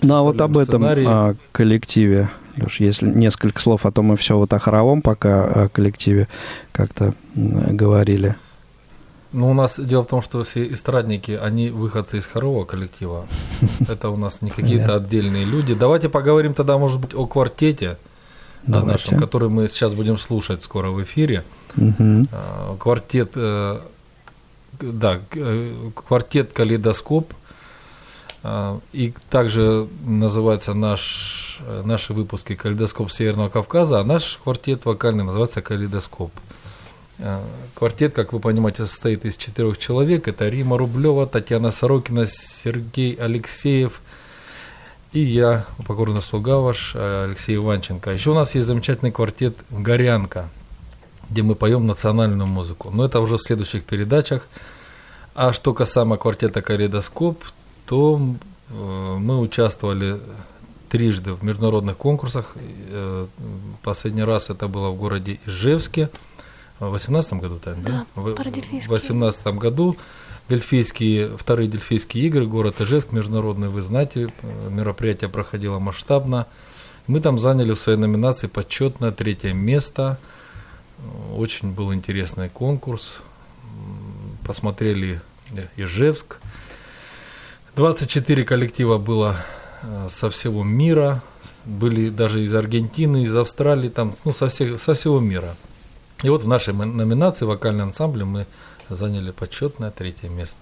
Ну 0.00 0.14
а 0.14 0.22
вот 0.22 0.40
об 0.40 0.56
этом 0.56 0.82
о 0.84 1.36
коллективе 1.52 2.30
Леш, 2.56 2.80
если 2.80 3.06
несколько 3.06 3.60
слов, 3.60 3.84
а 3.84 3.92
то 3.92 4.02
мы 4.02 4.16
все 4.16 4.36
вот 4.36 4.52
о 4.54 4.58
хоровом 4.58 5.02
пока 5.02 5.44
о 5.44 5.68
коллективе 5.68 6.26
как-то 6.72 7.14
говорили. 7.34 8.34
Ну, 9.32 9.50
у 9.50 9.54
нас 9.54 9.80
дело 9.80 10.02
в 10.04 10.08
том, 10.08 10.20
что 10.20 10.44
все 10.44 10.70
эстрадники, 10.72 11.32
они 11.32 11.70
выходцы 11.70 12.18
из 12.18 12.26
хорового 12.26 12.64
коллектива. 12.64 13.26
Это 13.88 14.10
у 14.10 14.16
нас 14.16 14.42
не 14.42 14.50
какие-то 14.50 14.96
отдельные 14.96 15.44
люди. 15.44 15.74
Давайте 15.74 16.08
поговорим 16.08 16.52
тогда, 16.54 16.76
может 16.78 17.00
быть, 17.00 17.14
о 17.14 17.26
квартете 17.26 17.96
нашем, 18.66 19.18
который 19.18 19.48
мы 19.48 19.68
сейчас 19.68 19.94
будем 19.94 20.18
слушать 20.18 20.62
скоро 20.62 20.90
в 20.90 21.02
эфире. 21.02 21.44
Квартет, 22.78 23.32
э, 23.34 23.78
да, 24.80 25.20
э, 25.34 25.90
квартет 25.94 26.52
«Калейдоскоп». 26.52 27.32
А, 28.44 28.80
и 28.92 29.14
также 29.30 29.86
называется 30.04 30.74
наш, 30.74 31.60
э, 31.64 31.82
наши 31.84 32.12
выпуски 32.12 32.54
«Калейдоскоп 32.56 33.10
Северного 33.10 33.48
Кавказа», 33.48 34.00
а 34.00 34.04
наш 34.04 34.38
квартет 34.42 34.84
вокальный 34.84 35.24
называется 35.24 35.62
«Калейдоскоп». 35.62 36.32
Квартет, 37.74 38.14
как 38.14 38.32
вы 38.32 38.40
понимаете, 38.40 38.86
состоит 38.86 39.24
из 39.24 39.36
четырех 39.36 39.78
человек. 39.78 40.28
Это 40.28 40.48
Рима 40.48 40.78
Рублева, 40.78 41.26
Татьяна 41.26 41.70
Сорокина, 41.70 42.26
Сергей 42.26 43.14
Алексеев 43.14 44.00
и 45.12 45.20
я, 45.20 45.66
покорный 45.86 46.22
слуга 46.22 46.56
ваш, 46.56 46.92
э, 46.94 47.24
Алексей 47.24 47.56
Иванченко. 47.56 48.10
Еще 48.10 48.30
у 48.30 48.34
нас 48.34 48.54
есть 48.54 48.66
замечательный 48.66 49.12
квартет 49.12 49.56
«Горянка», 49.70 50.48
где 51.28 51.42
мы 51.42 51.54
поем 51.54 51.86
национальную 51.86 52.46
музыку. 52.46 52.90
Но 52.90 53.04
это 53.04 53.20
уже 53.20 53.36
в 53.36 53.42
следующих 53.42 53.84
передачах. 53.84 54.48
А 55.34 55.52
что 55.52 55.74
касаемо 55.74 56.16
квартета 56.16 56.62
«Калейдоскоп», 56.62 57.44
то 57.84 58.20
э, 58.70 59.16
мы 59.18 59.38
участвовали 59.38 60.18
трижды 60.88 61.32
в 61.32 61.42
международных 61.42 61.96
конкурсах. 61.96 62.54
Последний 63.82 64.24
раз 64.24 64.50
это 64.50 64.68
было 64.68 64.90
в 64.90 64.96
городе 64.96 65.40
Ижевске– 65.46 66.10
в 66.88 66.92
2018 66.92 67.32
году, 67.34 67.58
Тань, 67.58 67.82
да? 67.82 68.06
Да, 68.14 68.22
в 68.22 68.34
2018 68.34 69.46
году 69.58 69.96
Дельфийские, 70.48 71.36
вторые 71.38 71.68
Дельфийские 71.68 72.26
игры, 72.26 72.46
город 72.46 72.80
Ижевск, 72.80 73.12
международные, 73.12 73.70
вы 73.70 73.82
знаете, 73.82 74.32
мероприятие 74.68 75.30
проходило 75.30 75.78
масштабно. 75.78 76.46
Мы 77.06 77.20
там 77.20 77.38
заняли 77.38 77.72
в 77.72 77.78
своей 77.78 77.98
номинации 77.98 78.48
почетное 78.48 79.12
третье 79.12 79.52
место. 79.52 80.18
Очень 81.34 81.72
был 81.72 81.92
интересный 81.94 82.48
конкурс. 82.48 83.20
Посмотрели 84.46 85.20
Ижевск. 85.76 86.38
24 87.76 88.44
коллектива 88.44 88.98
было 88.98 89.36
э, 89.82 90.08
со 90.10 90.30
всего 90.30 90.62
мира. 90.62 91.22
Были 91.64 92.10
даже 92.10 92.42
из 92.42 92.54
Аргентины, 92.54 93.24
из 93.24 93.34
Австралии, 93.34 93.88
там, 93.88 94.14
ну, 94.24 94.32
со, 94.32 94.48
всех, 94.48 94.80
со 94.82 94.94
всего 94.94 95.20
мира. 95.20 95.56
И 96.22 96.28
вот 96.28 96.42
в 96.42 96.48
нашей 96.48 96.74
номинации 96.74 97.44
вокальный 97.44 97.84
ансамбль 97.84 98.24
мы 98.24 98.46
заняли 98.88 99.30
почетное 99.30 99.90
третье 99.90 100.28
место. 100.28 100.58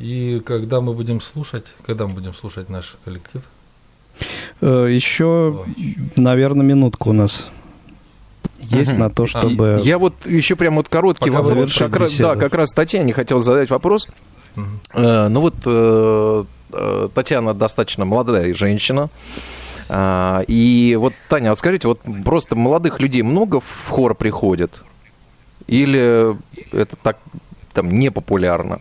И 0.00 0.42
когда 0.44 0.80
мы 0.80 0.92
будем 0.92 1.20
слушать, 1.20 1.64
когда 1.86 2.06
мы 2.06 2.14
будем 2.14 2.34
слушать 2.34 2.68
наш 2.68 2.96
коллектив? 3.04 3.40
Э, 4.60 4.86
еще, 4.90 5.64
наверное, 6.16 6.64
минутку 6.64 7.10
у 7.10 7.12
нас 7.14 7.48
есть 8.60 8.92
угу. 8.92 9.00
на 9.00 9.10
то, 9.10 9.26
чтобы... 9.26 9.80
Я 9.82 9.98
вот 9.98 10.14
еще 10.26 10.56
прям 10.56 10.76
вот 10.76 10.88
короткий 10.88 11.30
Пока 11.30 11.42
вопрос. 11.42 11.74
Как 11.74 11.96
раз, 11.96 12.16
да, 12.18 12.36
как 12.36 12.54
раз 12.54 12.72
Татьяне 12.72 13.14
хотел 13.14 13.40
задать 13.40 13.70
вопрос. 13.70 14.08
Угу. 14.56 14.64
Э, 14.94 15.28
ну 15.28 15.40
вот 15.40 15.54
э, 15.64 16.44
э, 16.72 17.08
Татьяна 17.14 17.54
достаточно 17.54 18.04
молодая 18.04 18.52
женщина. 18.54 19.04
А, 19.04 19.08
и 19.90 20.96
вот, 20.98 21.12
Таня, 21.28 21.50
вот 21.50 21.58
скажите, 21.58 21.88
вот 21.88 22.00
просто 22.24 22.56
молодых 22.56 23.00
людей 23.00 23.22
много 23.22 23.60
в 23.60 23.88
хор 23.88 24.14
приходит? 24.14 24.72
Или 25.66 26.36
это 26.72 26.96
так 26.96 27.18
там 27.72 27.90
не 27.90 28.10
популярно? 28.10 28.80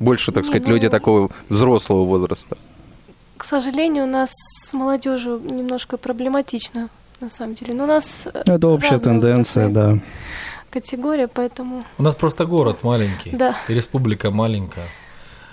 Больше, 0.00 0.30
так 0.32 0.44
не, 0.44 0.48
сказать, 0.48 0.66
ну, 0.66 0.74
люди 0.74 0.88
такого 0.88 1.30
взрослого 1.48 2.04
возраста. 2.04 2.56
К 3.36 3.44
сожалению, 3.44 4.04
у 4.04 4.08
нас 4.08 4.30
с 4.32 4.72
молодежью 4.72 5.40
немножко 5.40 5.96
проблематично, 5.96 6.88
на 7.20 7.28
самом 7.28 7.54
деле. 7.54 7.74
Но 7.74 7.84
у 7.84 7.86
нас 7.86 8.26
это 8.26 8.68
общая 8.68 8.98
тенденция, 8.98 9.68
да. 9.68 9.98
Категория, 10.70 11.28
поэтому. 11.28 11.82
У 11.96 12.02
нас 12.02 12.14
просто 12.14 12.44
город 12.44 12.84
маленький. 12.84 13.30
Да. 13.30 13.56
И 13.68 13.74
республика 13.74 14.30
маленькая. 14.30 14.86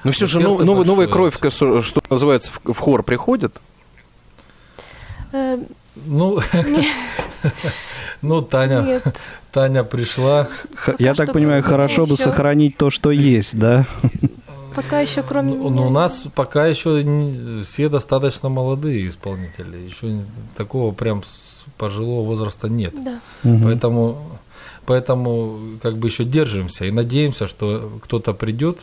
Ну 0.04 0.12
все 0.12 0.28
же 0.28 0.40
нов, 0.40 0.62
новая, 0.64 0.86
новая 0.86 1.08
кровь, 1.08 1.36
что 1.52 1.84
называется, 2.10 2.52
в 2.64 2.78
хор 2.78 3.02
приходит? 3.02 3.60
Э, 5.36 5.58
ну, 6.06 6.40
ну, 8.22 8.42
Таня, 8.42 8.82
Нет. 8.82 9.18
Таня 9.52 9.84
пришла. 9.84 10.48
Я 11.00 11.14
так 11.14 11.34
понимаю, 11.34 11.62
хорошо 11.64 12.06
бы 12.06 12.16
сохранить 12.16 12.78
то, 12.78 12.90
что 12.90 13.12
есть, 13.12 13.58
да? 13.58 13.86
Пока 14.76 15.00
еще 15.00 15.24
кроме 15.24 15.54
ну, 15.54 15.70
ну, 15.70 15.88
у 15.88 15.90
нас 15.90 16.24
пока 16.36 16.68
еще 16.68 17.04
все 17.64 17.90
достаточно 17.90 18.50
молодые 18.50 19.08
исполнители. 19.08 19.78
Еще 19.78 20.20
такого 20.56 20.94
прям 20.94 21.24
пожилого 21.78 22.26
возраста 22.26 22.68
нет. 22.70 22.94
Да. 23.04 23.20
Поэтому, 23.44 24.18
поэтому 24.86 25.60
как 25.82 25.98
бы 25.98 26.08
еще 26.08 26.24
держимся 26.24 26.86
и 26.86 26.92
надеемся, 26.92 27.48
что 27.48 28.00
кто-то 28.04 28.34
придет, 28.34 28.80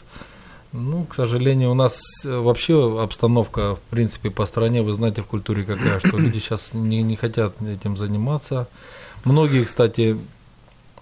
ну, 0.73 1.05
к 1.05 1.15
сожалению, 1.15 1.71
у 1.71 1.75
нас 1.75 2.01
э, 2.25 2.39
вообще 2.39 3.03
обстановка, 3.03 3.77
в 3.77 3.91
принципе, 3.91 4.31
по 4.31 4.47
стране, 4.47 4.83
вы 4.83 4.95
знаете, 4.95 5.21
в 5.21 5.27
культуре 5.27 5.65
какая, 5.65 5.99
что 5.99 6.17
люди 6.19 6.39
сейчас 6.39 6.71
не, 6.73 7.03
не 7.03 7.17
хотят 7.17 7.61
этим 7.61 7.97
заниматься. 7.97 8.69
Многие, 9.25 9.65
кстати, 9.65 10.17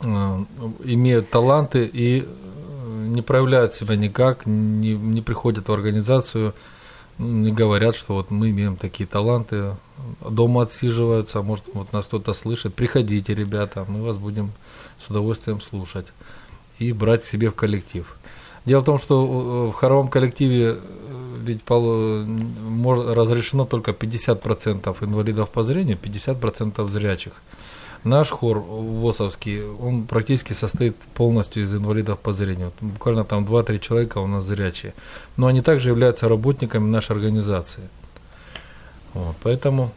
э, 0.01 0.45
имеют 0.85 1.31
таланты 1.31 1.89
и 1.93 2.25
э, 2.25 3.07
не 3.09 3.23
проявляют 3.23 3.73
себя 3.73 3.95
никак, 3.95 4.45
не, 4.45 4.95
не 4.95 5.23
приходят 5.23 5.69
в 5.69 5.73
организацию, 5.73 6.53
не 7.19 7.53
говорят, 7.53 7.95
что 7.95 8.15
вот 8.15 8.31
мы 8.31 8.51
имеем 8.51 8.77
такие 8.77 9.07
таланты, 9.07 9.77
дома 10.29 10.63
отсиживаются, 10.63 11.39
а 11.39 11.43
может 11.43 11.67
вот 11.75 11.93
нас 11.93 12.07
кто-то 12.07 12.33
слышит, 12.33 12.75
приходите, 12.75 13.35
ребята, 13.35 13.85
мы 13.87 14.03
вас 14.03 14.17
будем 14.17 14.51
с 14.99 15.11
удовольствием 15.11 15.61
слушать 15.61 16.07
и 16.79 16.93
брать 16.93 17.23
к 17.23 17.27
себе 17.27 17.51
в 17.51 17.55
коллектив. 17.55 18.07
Дело 18.71 18.83
в 18.83 18.85
том, 18.85 18.99
что 19.01 19.15
э, 19.15 19.73
в 19.73 19.73
хоровом 19.73 20.09
коллективе 20.09 20.65
э, 20.65 20.79
ведь 21.45 21.61
разрешено 23.17 23.65
только 23.65 23.91
50% 23.91 24.97
инвалидов 25.01 25.51
по 25.51 25.63
зрению, 25.65 25.99
50% 26.01 26.89
зрячих. 26.89 27.33
Наш 28.05 28.29
хор 28.31 28.59
ВОСовский, 28.59 29.65
он 29.65 30.05
практически 30.07 30.53
состоит 30.53 30.95
полностью 31.15 31.65
из 31.65 31.75
инвалидов 31.75 32.21
по 32.21 32.33
зрению. 32.33 32.71
Буквально 32.81 33.25
там 33.25 33.45
2-3 33.45 33.81
человека 33.81 34.19
у 34.19 34.29
нас 34.29 34.45
зрячие. 34.45 34.95
Но 35.37 35.49
они 35.49 35.63
также 35.63 35.89
являются 35.89 36.29
работниками 36.29 36.89
нашей 36.89 37.17
организации. 37.17 37.89
Вот, 39.15 39.35
поэтому 39.43 39.91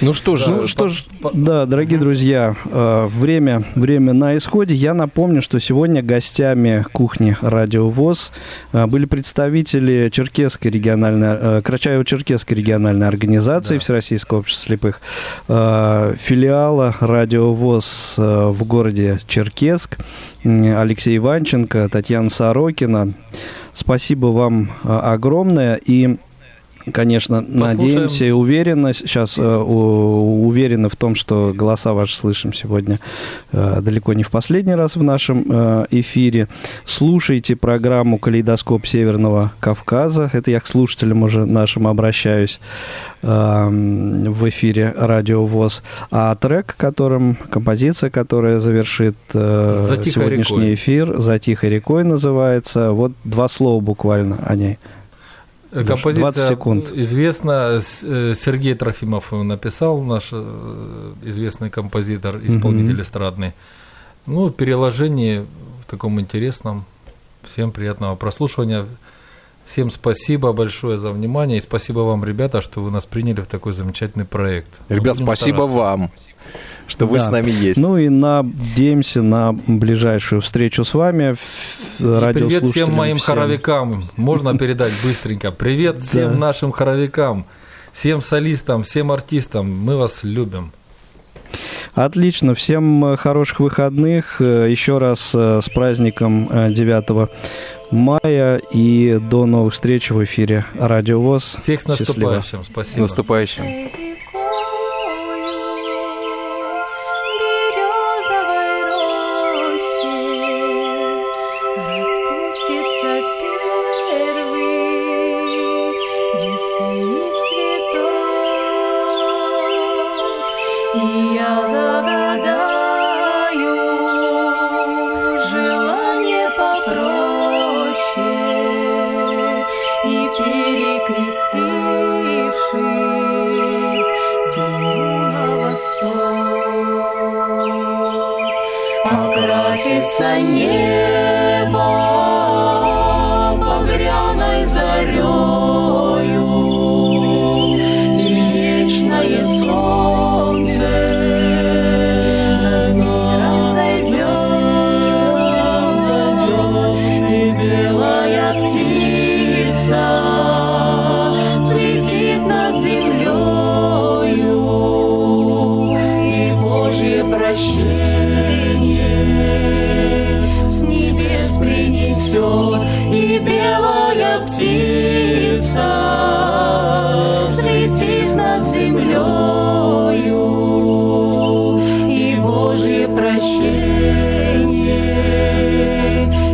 ну 0.00 0.14
что 0.14 0.36
ж, 0.36 0.46
ну, 0.46 0.66
что 0.68 0.88
ж, 0.88 1.04
да, 1.32 1.66
дорогие 1.66 1.98
друзья, 1.98 2.54
э, 2.70 3.08
время, 3.08 3.64
время 3.74 4.12
на 4.12 4.36
исходе. 4.36 4.74
Я 4.74 4.94
напомню, 4.94 5.42
что 5.42 5.58
сегодня 5.58 6.02
гостями 6.02 6.84
кухни 6.92 7.36
Радио 7.40 7.88
ВОЗ 7.88 8.32
э, 8.72 8.86
были 8.86 9.06
представители 9.06 10.08
Черкесской 10.12 10.70
региональной, 10.70 11.28
э, 11.40 11.62
Карачаево-Черкесской 11.64 12.54
региональной 12.54 13.08
организации 13.08 13.74
да. 13.74 13.80
Всероссийского 13.80 14.38
общества 14.38 14.66
слепых, 14.68 15.00
филиала 15.46 16.94
Радио 17.00 17.54
ВОЗ 17.54 18.14
в 18.18 18.64
городе 18.64 19.20
Черкесск, 19.26 19.98
Алексей 20.44 21.16
Иванченко, 21.16 21.88
Татьяна 21.88 22.28
Сорокина. 22.28 23.12
Спасибо 23.72 24.26
вам 24.26 24.70
огромное. 24.82 25.76
И 25.76 26.18
Конечно, 26.92 27.42
Послушаем. 27.42 27.78
надеемся 27.78 28.24
и 28.24 28.30
уверены, 28.30 28.94
сейчас 28.94 29.38
э, 29.38 29.42
уверены 29.42 30.88
в 30.88 30.96
том, 30.96 31.14
что 31.14 31.52
голоса 31.54 31.92
ваши 31.92 32.16
слышим 32.16 32.52
сегодня 32.52 33.00
э, 33.52 33.80
далеко 33.80 34.12
не 34.12 34.22
в 34.22 34.30
последний 34.30 34.74
раз 34.74 34.96
в 34.96 35.02
нашем 35.02 35.44
э, 35.48 35.86
эфире. 35.90 36.48
Слушайте 36.84 37.56
программу 37.56 38.18
«Калейдоскоп 38.18 38.86
Северного 38.86 39.52
Кавказа». 39.60 40.30
Это 40.32 40.50
я 40.50 40.60
к 40.60 40.66
слушателям 40.66 41.22
уже 41.22 41.46
нашим 41.46 41.86
обращаюсь 41.86 42.60
э, 43.22 43.68
в 43.68 44.48
эфире 44.48 44.94
«Радио 44.96 45.44
ВОЗ». 45.44 45.82
А 46.10 46.34
трек, 46.34 46.74
которым, 46.76 47.36
композиция, 47.50 48.10
которая 48.10 48.58
завершит 48.58 49.16
э, 49.34 49.74
сегодняшний 50.04 50.58
рекой. 50.58 50.74
эфир, 50.74 51.18
«За 51.18 51.38
тихой 51.38 51.70
рекой» 51.70 52.04
называется. 52.04 52.92
Вот 52.92 53.12
два 53.24 53.48
слова 53.48 53.80
буквально 53.80 54.38
о 54.44 54.56
ней. 54.56 54.78
Композиция 55.70 56.20
20 56.20 56.48
секунд. 56.48 56.90
известна. 56.94 57.78
Э, 57.78 58.34
Сергей 58.34 58.74
Трофимов 58.74 59.32
написал, 59.32 60.00
наш 60.00 60.30
э, 60.32 61.12
известный 61.24 61.68
композитор, 61.70 62.38
исполнитель 62.42 62.94
угу. 62.94 63.02
эстрадный. 63.02 63.52
Ну, 64.26 64.50
переложение 64.50 65.44
в 65.82 65.90
таком 65.90 66.18
интересном. 66.20 66.84
Всем 67.42 67.70
приятного 67.70 68.16
прослушивания. 68.16 68.86
Всем 69.68 69.90
спасибо 69.90 70.54
большое 70.54 70.96
за 70.96 71.10
внимание 71.10 71.58
и 71.58 71.60
спасибо 71.60 71.98
вам, 71.98 72.24
ребята, 72.24 72.62
что 72.62 72.80
вы 72.80 72.90
нас 72.90 73.04
приняли 73.04 73.42
в 73.42 73.46
такой 73.46 73.74
замечательный 73.74 74.24
проект. 74.24 74.70
Ребят, 74.88 75.18
спасибо 75.18 75.68
стараться. 75.68 75.76
вам 75.76 76.10
что 76.86 77.06
вы 77.06 77.18
да. 77.18 77.24
с 77.24 77.30
нами 77.30 77.50
есть. 77.50 77.78
Ну 77.78 77.98
и 77.98 78.08
надеемся 78.08 79.20
на 79.20 79.52
ближайшую 79.52 80.40
встречу 80.40 80.84
с 80.84 80.94
вами. 80.94 81.36
Привет 81.98 82.64
всем 82.64 82.94
моим 82.94 83.18
всем. 83.18 83.26
хоровикам. 83.26 84.04
Можно 84.16 84.56
передать 84.56 84.94
быстренько. 85.04 85.52
Привет 85.52 86.00
всем 86.00 86.38
нашим 86.38 86.72
хоровикам, 86.72 87.44
всем 87.92 88.22
солистам, 88.22 88.84
всем 88.84 89.12
артистам. 89.12 89.70
Мы 89.70 89.98
вас 89.98 90.24
любим. 90.24 90.72
Отлично, 91.92 92.54
всем 92.54 93.16
хороших 93.18 93.60
выходных. 93.60 94.40
Еще 94.40 94.98
раз 94.98 95.34
э, 95.34 95.60
с 95.60 95.68
праздником 95.68 96.48
9 96.72 97.10
э, 97.10 97.26
мая 97.90 98.60
и 98.72 99.18
до 99.20 99.46
новых 99.46 99.74
встреч 99.74 100.10
в 100.10 100.22
эфире 100.24 100.64
Радио 100.78 101.20
ВОЗ. 101.20 101.54
Всех 101.56 101.80
с 101.80 101.86
наступающим, 101.86 102.42
Счастливо. 102.42 102.64
спасибо. 102.64 102.94
С 102.94 102.96
наступающим. 103.10 104.07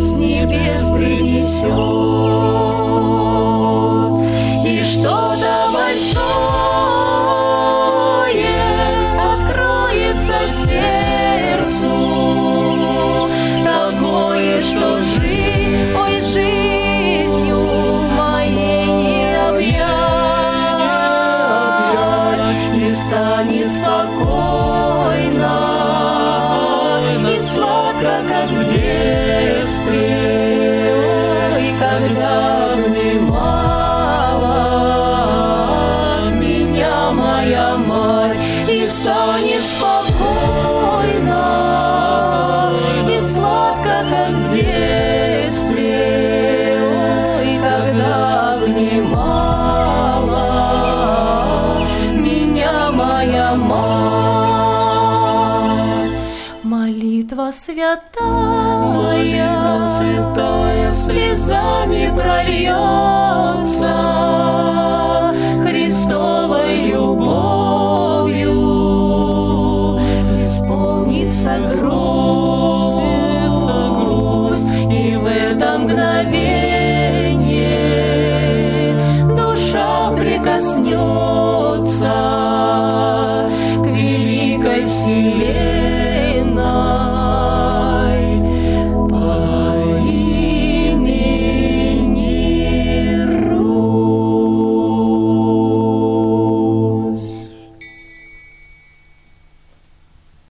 Коснется 0.05 0.93
к 0.93 0.99
великой 0.99 1.43
вселенной. 1.43 2.24